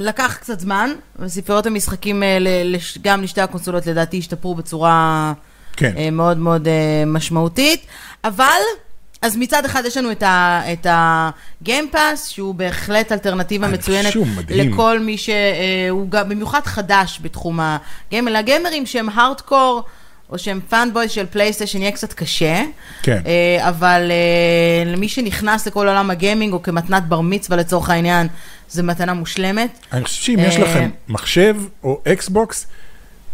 [0.00, 5.32] לקח קצת זמן, וספריות המשחקים אה, לש- גם לשתי הקונסולות לדעתי השתפרו בצורה
[5.76, 5.92] כן.
[5.96, 6.72] אה, מאוד מאוד אה,
[7.06, 7.86] משמעותית,
[8.24, 8.60] אבל,
[9.22, 10.08] אז מצד אחד יש לנו
[10.72, 14.12] את הגיימפאס, שהוא בהחלט אלטרנטיבה אני מצוינת.
[14.72, 19.82] לכל מי שהוא גם במיוחד חדש בתחום הגיימר, לגיימרים שהם הארדקור.
[20.30, 22.62] או שהם fanboy של פלייסטיישן יהיה קצת קשה,
[23.02, 23.22] כן.
[23.26, 28.26] אה, אבל אה, למי שנכנס לכל עולם הגיימינג, או כמתנת בר מצווה לצורך העניין,
[28.68, 29.78] זה מתנה מושלמת.
[29.92, 32.66] אני חושב שאם יש אה, לכם מחשב או אקסבוקס,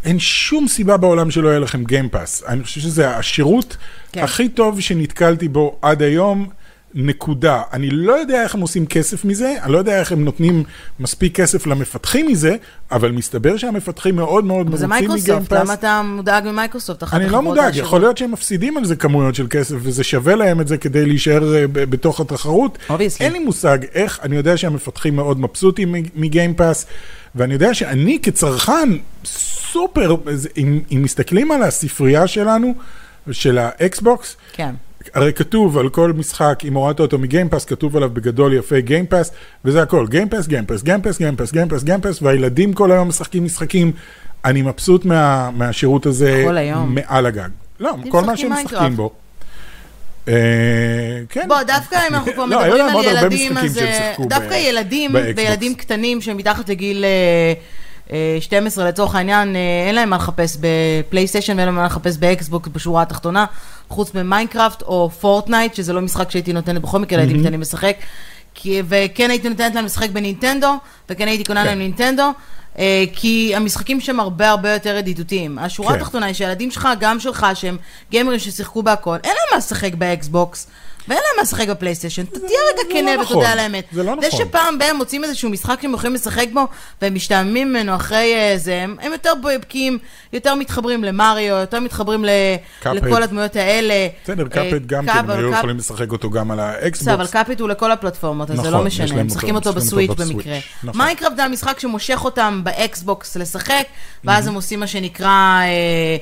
[0.04, 2.42] אין שום סיבה בעולם שלא יהיה לכם גיימפאס.
[2.48, 3.76] אני חושב שזה השירות
[4.12, 4.22] כן.
[4.22, 6.48] הכי טוב שנתקלתי בו עד היום,
[6.94, 7.62] נקודה.
[7.72, 10.62] אני לא יודע איך הם עושים כסף מזה, אני לא יודע איך הם נותנים
[11.00, 12.56] מספיק כסף למפתחים מזה,
[12.92, 15.60] אבל מסתבר שהמפתחים מאוד מאוד אבל זה מרוצים ממייקרוסופט, מגיימפאס.
[15.60, 17.02] למה אתה מודאג ממייקרוסופט?
[17.12, 17.76] אני לא מודאג?
[17.76, 21.06] יכול להיות שהם מפסידים על זה כמויות של כסף, וזה שווה להם את זה כדי
[21.06, 22.78] להישאר אה, בתוך התחרות.
[23.20, 26.86] אין לי מושג איך, אני יודע שהמפתחים מאוד מבסוטים מגיימפאס,
[27.34, 28.88] ואני יודע שאני כצרכן
[29.24, 32.74] סופר, זה- אם, אם מסתכלים על הספרייה שלנו,
[33.30, 34.74] של האקסבוקס, כן.
[35.14, 39.30] הרי כתוב על כל משחק, אם הורדת אותו מגיימפאס, כתוב עליו בגדול יפה גיימפאס,
[39.64, 43.92] וזה הכל, גיימפאס, גיימפאס, גיימפאס, גיימפאס, גיימפאס, גיימפאס, והילדים כל היום משחקים משחקים.
[44.44, 46.94] אני מבסוט מה, מהשירות הזה כל היום.
[46.94, 47.48] מעל הגג.
[47.80, 48.52] לא, כל מה שהם.
[48.52, 49.10] משחקים בו.
[50.28, 50.34] אה,
[51.28, 51.48] כן.
[51.48, 55.10] בוא, דווקא אם אנחנו כבר לא, מדברים על ילדים, אז אה, דווקא ילדים.
[55.36, 57.52] וילדים קטנים שהם מתחת לגיל אה,
[58.40, 63.02] 12 לצורך העניין, אה, אין להם מה לחפש בפלייסטיישן ואין להם מה לחפש באקסבוקס בשורה
[63.02, 63.44] התחתונה,
[63.88, 67.96] חוץ ממיינקראפט או פורטנייט, שזה לא משחק שהייתי נותנת בכל מקרה לילדים קטנים לשחק.
[68.66, 70.74] וכן הייתי נותנת להם לשחק בנינטנדו,
[71.10, 71.66] וכן הייתי קונה כן.
[71.66, 72.30] להם נינטנדו,
[72.78, 75.58] אה, כי המשחקים שם הרבה הרבה יותר ידידותיים.
[75.58, 76.00] השורה כן.
[76.00, 77.76] התחתונה היא שהילדים שלך, גם שלך, שהם
[78.10, 80.66] גיימרים ששיחקו בהכל, אין להם מה לשחק באקסבוקס.
[81.08, 82.24] ואין להם מה לשחק בפלייסטיישן.
[82.24, 83.46] תהיה רגע זה כנה לא ותודה נכון.
[83.52, 83.84] על האמת.
[83.92, 84.40] זה לא זה נכון.
[84.46, 86.66] שפעם בהם מוצאים איזשהו משחק שהם יכולים לשחק בו,
[87.02, 89.98] והם משתעממים ממנו אחרי אה, זה, הם יותר בקיאים,
[90.32, 92.24] יותר מתחברים למריו, יותר מתחברים.
[92.84, 94.08] לכל הדמויות האלה.
[94.24, 97.08] בסדר, אה, Cuphead גם כן, הם היו יכולים לשחק אותו גם על האקסבוקס.
[97.08, 100.10] אבל Cuphead הוא לכל הפלטפורמות, אז זה נכון, לא יש משנה, הם משחקים אותו- בסוויץ'
[100.10, 100.58] במקרה.
[100.84, 101.00] נכון.
[101.02, 103.84] מיינקראפט זה המשחק שמושך אותם באקסבוקס לשחק,
[104.24, 105.28] ואז הם עושים מה שנקרא
[105.62, 106.16] אה,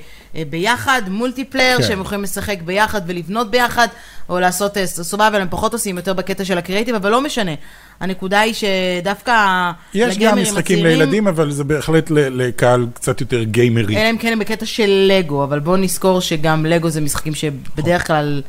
[0.50, 1.82] ביחד, multiplayer, כן.
[1.82, 3.88] שהם יכולים לשחק ביחד ולבנות ביחד,
[4.28, 7.52] או לעשות survival, הם פחות עושים יותר בקטע של הקריאיטיב, אבל לא משנה.
[8.00, 13.96] הנקודה היא שדווקא יש גם משחקים לצעירים, לילדים, אבל זה בהחלט לקהל קצת יותר גיימרי.
[13.96, 18.06] אלא אם כן הם בקטע של לגו, אבל בואו נזכור שגם לגו זה משחקים שבדרך
[18.06, 18.42] כלל...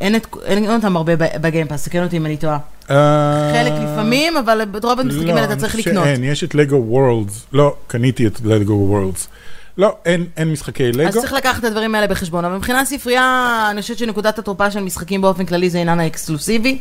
[0.00, 2.58] אין את- אין אותם הרבה ב Game Pass, תקן אותי אם אני טועה.
[2.90, 6.04] אה, חלק לפעמים, אבל את רוב המשחקים האלה אתה אני צריך חושב לקנות.
[6.04, 7.46] שאין, יש את Lego Worlds.
[7.52, 9.28] לא, קניתי את Lego Worlds.
[9.78, 11.20] לא, אין, אין משחקי אז לגו.
[11.20, 12.44] צריך לקחת את הדברים האלה בחשבון.
[12.44, 16.78] אבל מבחינת ספרייה, אני חושבת שנקודת התורפה של משחקים באופן כללי זה העניין האקסקלוסיבי.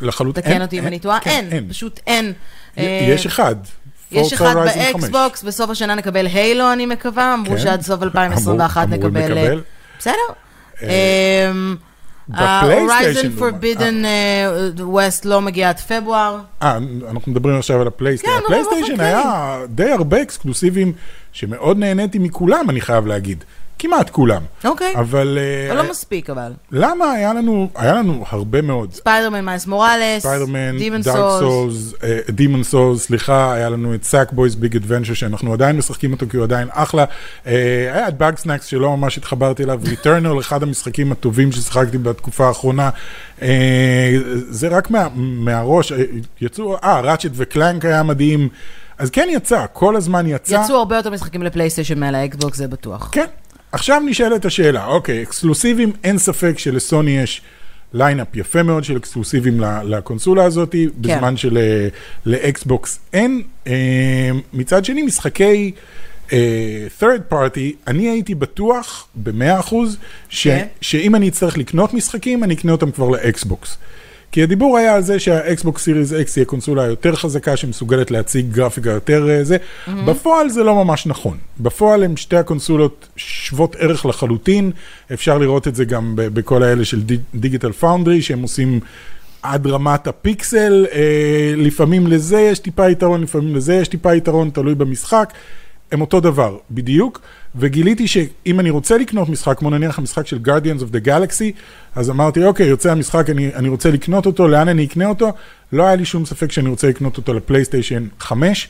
[0.00, 0.42] לחלוטין.
[0.42, 1.20] תקן אותי אם אני טועה.
[1.20, 2.32] כן, אין, פשוט אין.
[2.78, 3.54] אה, יש אחד.
[4.12, 4.92] יש אחד Horizon 5.
[4.92, 7.34] באקסבוקס, בסוף השנה נקבל Halo, אני מקווה.
[7.34, 7.58] אמרו כן.
[7.62, 9.32] שעד סוף 2021 אמרו- אמורים נקבל...
[9.48, 9.62] לקבל.
[9.98, 10.12] בסדר.
[12.28, 16.38] בפלייסטיישן Forbidden אה, West לא מגיע עד פברואר.
[16.62, 16.78] אה,
[17.10, 18.38] אנחנו מדברים עכשיו על הפלייסטיישן.
[18.38, 20.92] כן, הפלייסטיישן באופן היה די הרבה אקסקלוסיבים
[21.32, 23.44] שמאוד נהניתי מכולם, אני חייב להגיד.
[23.78, 24.42] כמעט כולם.
[24.64, 24.94] אוקיי.
[24.96, 26.52] אבל אה, אבל לא מספיק, אבל.
[26.72, 28.92] למה היה לנו, היה לנו הרבה מאוד.
[28.92, 31.40] Spider-Man Miles Morales, Spider-Man, Demon Dark Souls.
[31.40, 31.94] Souls,
[32.30, 36.44] Demon's Souls, סליחה, היה לנו את Sackboy's Big Adventure שאנחנו עדיין משחקים אותו כי הוא
[36.44, 37.04] עדיין אחלה.
[37.46, 37.52] אה,
[37.92, 42.90] היה את Bugsnax שלא ממש התחברתי אליו, Returnal, אחד המשחקים הטובים ששיחקתי בתקופה האחרונה.
[43.42, 44.16] אה,
[44.48, 45.98] זה רק מה, מהראש, אה,
[46.40, 48.48] יצאו, אה, Ratchet ו Clank היה מדהים.
[48.98, 50.60] אז כן יצא, כל הזמן יצא.
[50.64, 53.08] יצאו הרבה יותר משחקים לפלייסטיישן מעל האקסבוקס, זה בטוח.
[53.12, 53.26] כן.
[53.72, 57.42] עכשיו נשאלת השאלה, אוקיי, אקסקלוסיבים, אין ספק שלסוני יש
[57.92, 63.42] lineup יפה מאוד של אקסקלוסיבים לקונסולה הזאת, בזמן שלאקסבוקס אין.
[63.66, 63.72] אה,
[64.52, 65.72] מצד שני, משחקי
[66.32, 69.74] אה, third party, אני הייתי בטוח ב-100%
[70.28, 70.66] ש- כן.
[70.80, 73.76] שאם אני אצטרך לקנות משחקים, אני אקנה אותם כבר לאקסבוקס.
[74.32, 78.90] כי הדיבור היה על זה שהאקסבוקס Series X היא הקונסולה היותר חזקה שמסוגלת להציג גרפיקה
[78.90, 79.56] יותר אה, זה.
[79.56, 79.90] Mm-hmm.
[80.06, 81.36] בפועל זה לא ממש נכון.
[81.60, 84.70] בפועל הם שתי הקונסולות שוות ערך לחלוטין.
[85.12, 87.02] אפשר לראות את זה גם בכל האלה של
[87.34, 88.80] Digital Foundry, שהם עושים
[89.42, 90.86] עד רמת הפיקסל.
[90.92, 95.32] אה, לפעמים לזה יש טיפה יתרון, לפעמים לזה יש טיפה יתרון, תלוי במשחק.
[95.92, 97.20] הם אותו דבר, בדיוק,
[97.56, 101.52] וגיליתי שאם אני רוצה לקנות משחק, כמו נניח המשחק של Guardians of the Galaxy,
[101.94, 105.32] אז אמרתי, אוקיי, יוצא המשחק, אני, אני רוצה לקנות אותו, לאן אני אקנה אותו?
[105.72, 108.68] לא היה לי שום ספק שאני רוצה לקנות אותו לפלייסטיישן 5,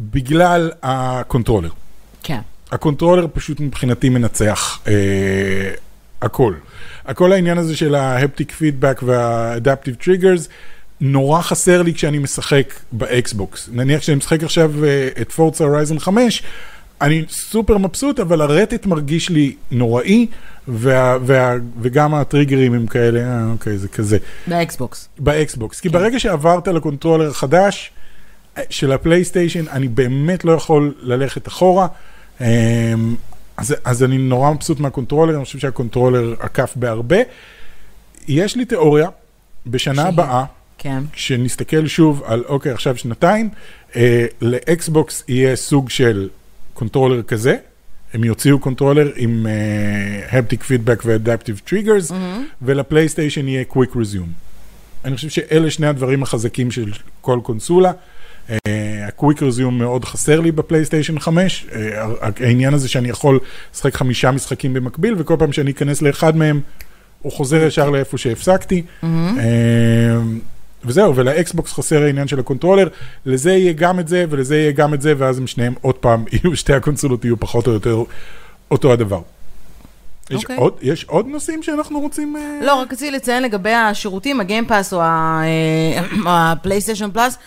[0.00, 1.70] בגלל הקונטרולר.
[2.22, 2.40] כן.
[2.72, 4.92] הקונטרולר פשוט מבחינתי מנצח אה,
[6.22, 6.54] הכל.
[7.06, 10.48] הכל העניין הזה של ה haptic feedback וה adaptive triggers,
[11.04, 13.68] נורא חסר לי כשאני משחק באקסבוקס.
[13.72, 16.42] נניח שאני משחק עכשיו אה, את Forza Horizon 5,
[17.00, 20.26] אני סופר מבסוט, אבל הרטט מרגיש לי נוראי,
[20.68, 24.18] וה, וה, וגם הטריגרים הם כאלה, אה, אוקיי, זה כזה.
[24.46, 25.08] באקסבוקס.
[25.18, 25.80] באקסבוקס.
[25.80, 27.90] כי ברגע שעברת לקונטרולר החדש
[28.58, 31.86] אה, של הפלייסטיישן, אני באמת לא יכול ללכת אחורה.
[32.40, 32.46] אמ,
[33.56, 37.18] אז, אז אני נורא מבסוט מהקונטרולר, אני חושב שהקונטרולר עקף בהרבה.
[38.28, 39.08] יש לי תיאוריה,
[39.66, 40.08] בשנה שהיא?
[40.08, 40.44] הבאה,
[40.78, 41.02] כן.
[41.12, 43.48] כשנסתכל שוב על, אוקיי, עכשיו שנתיים,
[43.96, 46.28] אה, לאקסבוקס יהיה סוג של
[46.74, 47.56] קונטרולר כזה.
[48.14, 49.46] הם יוציאו קונטרולר עם
[50.32, 52.12] haptic feedback ו adaptive triggers,
[52.62, 54.28] ולפלייסטיישן יהיה quick resume.
[55.04, 57.92] אני חושב שאלה שני הדברים החזקים של כל קונסולה.
[59.08, 62.04] ה quick resume מאוד חסר לי בפלייסטיישן 5, אה,
[62.40, 63.38] העניין הזה שאני יכול
[63.74, 66.60] לשחק חמישה משחקים במקביל, וכל פעם שאני אכנס לאחד מהם,
[67.22, 68.82] הוא חוזר ישר לאיפה שהפסקתי.
[70.84, 72.88] וזהו, ולאקסבוקס חסר העניין של הקונטרולר,
[73.26, 76.24] לזה יהיה גם את זה, ולזה יהיה גם את זה, ואז הם שניהם עוד פעם,
[76.32, 78.02] יהיו שתי הקונסולות יהיו פחות או יותר
[78.70, 79.20] אותו הדבר.
[80.30, 80.56] יש, אוקיי.
[80.56, 82.36] עוד, יש עוד נושאים שאנחנו רוצים...
[82.36, 87.38] אה, לא, רק רציתי לציין לגבי השירותים, ה Game Pass או אה, ה PlayStation Plus,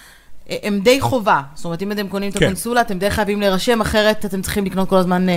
[0.50, 1.42] אה, הם די חובה.
[1.56, 2.46] זאת אומרת, אם אתם קונים את כן.
[2.46, 5.28] הקונסולה, אתם די חייבים להירשם, אחרת אתם צריכים לקנות כל הזמן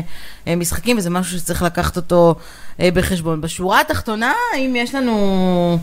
[0.56, 2.34] משחקים, וזה משהו שצריך לקחת אותו
[2.80, 3.40] בחשבון.
[3.40, 5.78] בשורה התחתונה, האם יש לנו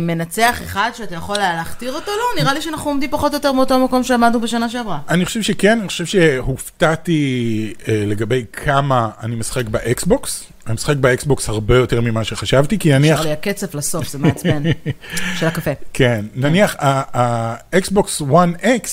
[0.00, 2.10] מנצח אחד שאתה יכול היה להכתיר אותו?
[2.10, 4.98] לא, נראה לי שאנחנו עומדים פחות או יותר מאותו מקום שעמדנו בשנה שעברה.
[5.08, 10.44] אני חושב שכן, אני חושב שהופתעתי אה, לגבי כמה אני משחק באקסבוקס.
[10.66, 13.14] אני משחק באקסבוקס הרבה יותר ממה שחשבתי, כי נניח...
[13.14, 14.62] נשאר לי הקצף לסוף, זה מעצבן.
[15.38, 15.70] של הקפה.
[15.92, 18.88] כן, נניח האקסבוקס 1X,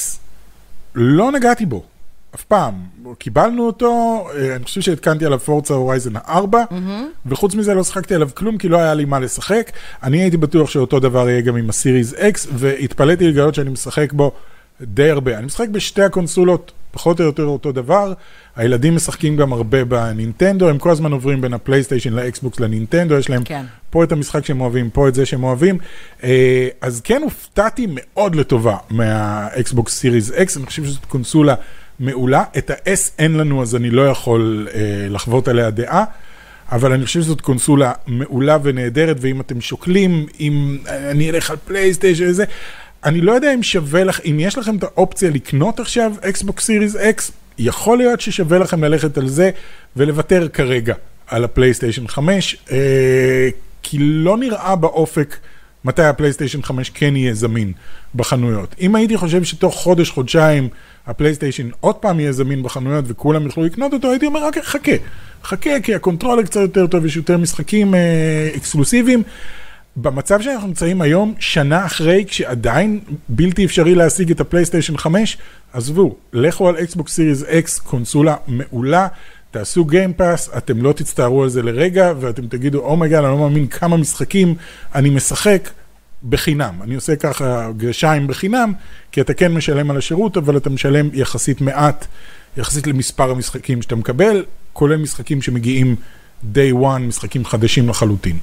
[0.95, 1.83] לא נגעתי בו.
[2.35, 2.73] אף פעם.
[3.17, 6.63] קיבלנו אותו, אה, אני חושב שהתקנתי עליו Forza Horizon 4,
[7.25, 9.71] וחוץ מזה לא שחקתי עליו כלום, כי לא היה לי מה לשחק.
[10.03, 14.13] אני הייתי בטוח שאותו דבר יהיה גם עם ה Series X, והתפלאתי לגלות שאני משחק
[14.13, 14.31] בו
[14.81, 15.37] די הרבה.
[15.37, 18.13] אני משחק בשתי הקונסולות, פחות או יותר אותו דבר.
[18.55, 23.43] הילדים משחקים גם הרבה בנינטנדו, הם כל הזמן עוברים בין הפלייסטיישן לאקסבוקס לנינטנדו, יש להם
[23.43, 23.65] כן.
[23.89, 25.77] פה את המשחק שהם אוהבים, פה את זה שהם אוהבים.
[26.23, 31.55] אה, אז כן הופתעתי מאוד לטובה מהאקסבוקס Series X, אני חושב שזאת קונסולה
[32.01, 32.43] מעולה.
[32.57, 34.79] את ה-S אין לנו, אז אני לא יכול אה,
[35.09, 36.03] לחוות עליה דעה.
[36.71, 42.29] אבל אני חושב שזאת קונסולה מעולה ונהדרת, ואם אתם שוקלים, אם אני אלך על פלייסטיישן
[42.29, 42.43] וזה,
[43.03, 46.95] אני לא יודע אם שווה לך, אם יש לכם את האופציה לקנות עכשיו אקסבוקס Series
[46.95, 49.51] X, יכול להיות ששווה לכם ללכת על זה
[49.95, 50.93] ולוותר כרגע
[51.27, 53.49] על הפלייסטיישן 5, אה,
[53.83, 55.37] כי לא נראה באופק
[55.85, 57.71] מתי הפלייסטיישן 5 כן יהיה זמין
[58.15, 58.75] בחנויות.
[58.81, 60.69] אם הייתי חושב שתוך חודש, חודשיים,
[61.07, 64.91] הפלייסטיישן עוד פעם יהיה זמין בחנויות וכולם יוכלו לקנות אותו, הייתי אומר רק חכה,
[65.43, 69.23] חכה, כי הקונטרולר קצת יותר טוב, יש יותר משחקים אה, אקסקלוסיביים.
[69.95, 72.99] במצב שאנחנו נמצאים היום, שנה אחרי, כשעדיין
[73.29, 75.37] בלתי אפשרי להשיג את הפלייסטיישן 5,
[75.73, 79.07] עזבו, לכו על אקסבוקס Series X, קונסולה מעולה,
[79.51, 83.31] תעשו Game Pass, אתם לא תצטערו על זה לרגע, ואתם תגידו, oh my god, אני
[83.31, 84.55] לא מאמין כמה משחקים
[84.95, 85.69] אני משחק
[86.29, 86.75] בחינם.
[86.81, 88.73] אני עושה ככה גרשיים בחינם,
[89.11, 92.07] כי אתה כן משלם על השירות, אבל אתה משלם יחסית מעט,
[92.57, 95.95] יחסית למספר המשחקים שאתה מקבל, כולל משחקים שמגיעים
[96.53, 98.37] day one, משחקים חדשים לחלוטין.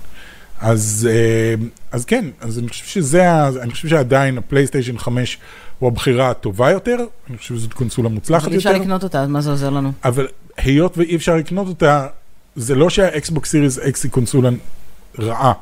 [0.61, 5.39] אז, אה, אז כן, אז אני חושב שזה, אני חושב שעדיין הפלייסטיישן 5
[5.79, 6.97] הוא הבחירה הטובה יותר,
[7.31, 9.71] אני חושב שזאת קונסולה מוצלחת אבל אי אפשר יותר, לקנות אותה, אז מה זה עוזר
[9.71, 9.93] לנו?
[10.05, 10.27] אבל
[10.57, 12.07] היות ואי אפשר לקנות אותה,
[12.57, 14.51] זה לא שה Xbox Series X היא קונסולה
[15.19, 15.53] רעה.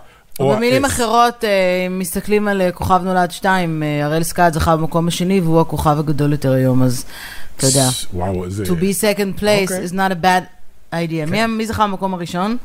[0.41, 0.91] או במילים ה-S.
[0.91, 1.51] אחרות, אה,
[1.87, 5.99] אם מסתכלים על אה, כוכב נולד 2, אה, הראל סקאט זכה במקום השני והוא הכוכב
[5.99, 7.05] הגדול יותר היום, אז
[7.57, 7.89] אתה יודע.
[8.15, 8.65] וואו, איזה...
[8.65, 8.71] To be
[9.01, 9.85] second place אוקיי.
[9.87, 10.45] is not a bad
[10.95, 11.31] idea.
[11.31, 12.57] מי- מי זכה במקום הראשון?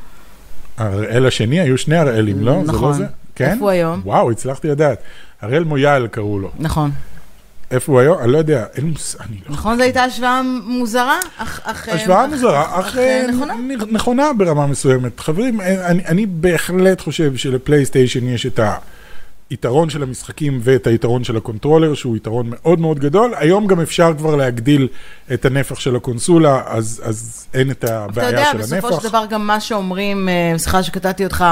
[0.78, 2.52] הראל השני, היו שני הראלים, לא?
[2.52, 2.94] זה לא נכון.
[2.94, 3.06] זה?
[3.36, 3.50] כן?
[3.52, 4.02] איפה הוא היום?
[4.06, 4.98] וואו, הצלחתי לדעת.
[5.42, 6.52] הראל מויאל קראו לו.
[6.60, 6.92] נכון.
[7.72, 8.18] איפה הוא היום?
[8.20, 9.54] אני לא יודע, אין מושג, אני לא...
[9.56, 11.46] נכון, זו הייתה השוואה מוזרה, אה,
[11.88, 13.56] השוואה מוזרה, אך אה, אה,
[13.92, 14.34] נכונה.
[14.38, 15.20] ברמה מסוימת.
[15.20, 15.62] חברים,
[16.06, 18.60] אני, בהחלט חושב שלפלייסטיישן יש את
[19.50, 23.34] היתרון של המשחקים ואת היתרון של ה controller, שהוא יתרון מאוד מאוד גדול.
[23.38, 24.88] היום גם אפשר כבר להגדיל
[25.34, 29.02] את הנפח של הקונסולה, אז, אז אין את אתה הבעיה יודע, של בסופו הנפח.
[29.02, 31.46] של דבר גם מה שאומרים, סליחה שקטעתי אותך,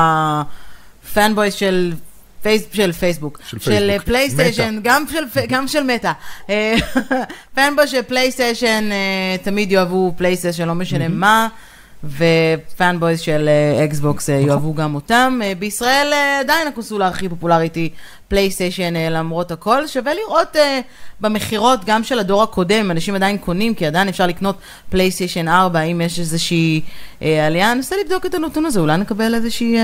[1.14, 1.94] fanboy של...
[2.42, 4.06] פייס, של פייסבוק, של של פייסבוק.
[4.06, 6.12] פלייסטיישן, גם של, גם של מטא.
[6.50, 6.76] אה,
[7.56, 11.48] fanboy של פלייסטיישן אה, תמיד יאהבו פלייסטיישן, לא משנה מה,
[12.04, 15.40] ו fanboys של אה, אקסבוקס אה, יאהבו גם אותם.
[15.60, 17.90] בישראל עדיין הקונסולה הכי פופולרית היא
[18.28, 19.88] פלייסטיישן למרות הכל.
[19.88, 20.56] שווה לראות
[21.22, 24.58] במכירות גם של הדור הקודם, אנשים עדיין קונים, כי עדיין אפשר לקנות
[24.90, 26.82] פלייסטיישן 4, אם יש איזושהי
[27.22, 27.74] עלייה.
[27.74, 29.78] ננסה לבדוק את הנתון הזה, אולי נקבל איזושהי...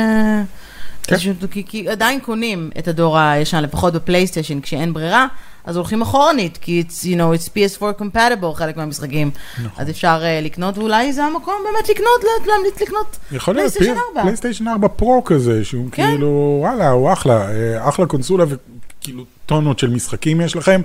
[1.07, 1.17] כן.
[1.51, 5.27] כי, כי עדיין קונים את הדור הישן, לפחות בפלייסטיישן, כשאין ברירה,
[5.65, 9.31] אז הולכים אחורנית, כי it's, you know, it's PS4 compatible, חלק מהמשחקים.
[9.57, 9.69] נכון.
[9.83, 14.21] אז אפשר uh, לקנות, ואולי זה המקום באמת לקנות, לה- להמליץ לקנות פלייסטיישן פי- 4.
[14.23, 16.07] פלייסטיישן 4 Pro כזה, שהוא כן.
[16.09, 20.81] כאילו, וואלה, הוא אחלה, אה, אחלה קונסולה וכאילו טונות של משחקים יש לכם.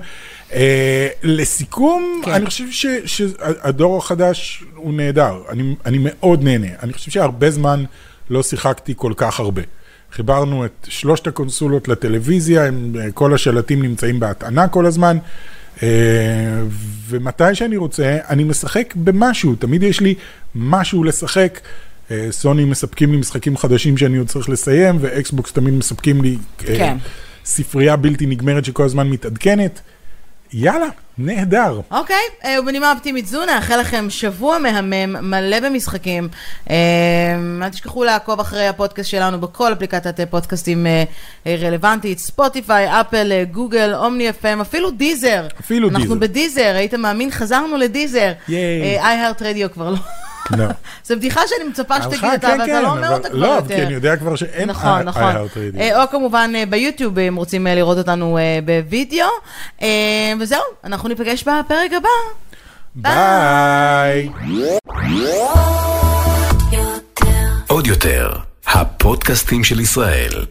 [0.53, 2.31] אה, לסיכום, כן.
[2.31, 2.65] אני חושב
[3.05, 6.67] שהדור החדש הוא נהדר, אני, אני מאוד נהנה.
[6.83, 7.83] אני חושב שהרבה זמן
[8.29, 9.61] לא שיחקתי כל כך הרבה.
[10.11, 15.17] חיברנו את שלושת הקונסולות לטלוויזיה, הם, אה, כל השלטים נמצאים בהטענה כל הזמן.
[15.83, 15.89] אה,
[17.07, 20.15] ומתי שאני רוצה, אני משחק במשהו, תמיד יש לי
[20.55, 21.59] משהו לשחק.
[22.11, 26.97] אה, סוני מספקים לי משחקים חדשים שאני עוד צריך לסיים, ואקסבוקס תמיד מספקים לי כן.
[27.45, 29.81] ספרייה בלתי נגמרת שכל הזמן מתעדכנת.
[30.53, 30.87] יאללה,
[31.17, 31.81] נהדר.
[31.91, 36.29] אוקיי, אה, ובנימה אופטימית זו, נאחל לכם שבוע מהמם, מלא במשחקים.
[36.69, 36.75] אה,
[37.61, 41.03] אל תשכחו לעקוב אחרי הפודקאסט שלנו בכל אפליקציית פודקאסטים אה,
[41.47, 45.47] רלוונטית, ספוטיפיי, אפל, גוגל, אומני FM, אפילו דיזר.
[45.59, 46.19] אפילו אנחנו דיזר.
[46.19, 47.31] בדיזר, היית מאמין?
[47.31, 48.31] חזרנו לדיזר.
[48.47, 48.99] ייי.
[48.99, 49.97] איי-הארט רדיו כבר לא.
[50.49, 50.65] לא.
[51.05, 53.37] זו בדיחה שאני מצפה שתגיד הלכה, אותה, כן, אבל אתה כן, לא אומר אותה כבר
[53.39, 53.75] לא, יותר.
[53.75, 55.35] כי אני יודע כבר שאין נכון, נכון.
[55.79, 59.27] אה, או כמובן אה, ביוטיוב, אם רוצים אה, לראות אותנו אה, בווידאו.
[59.81, 59.87] אה,
[60.39, 62.09] וזהו, אנחנו ניפגש בפרק הבא.
[62.95, 64.29] ביי.
[67.67, 68.31] עוד יותר,
[68.67, 70.45] הפודקאסטים של ישראל.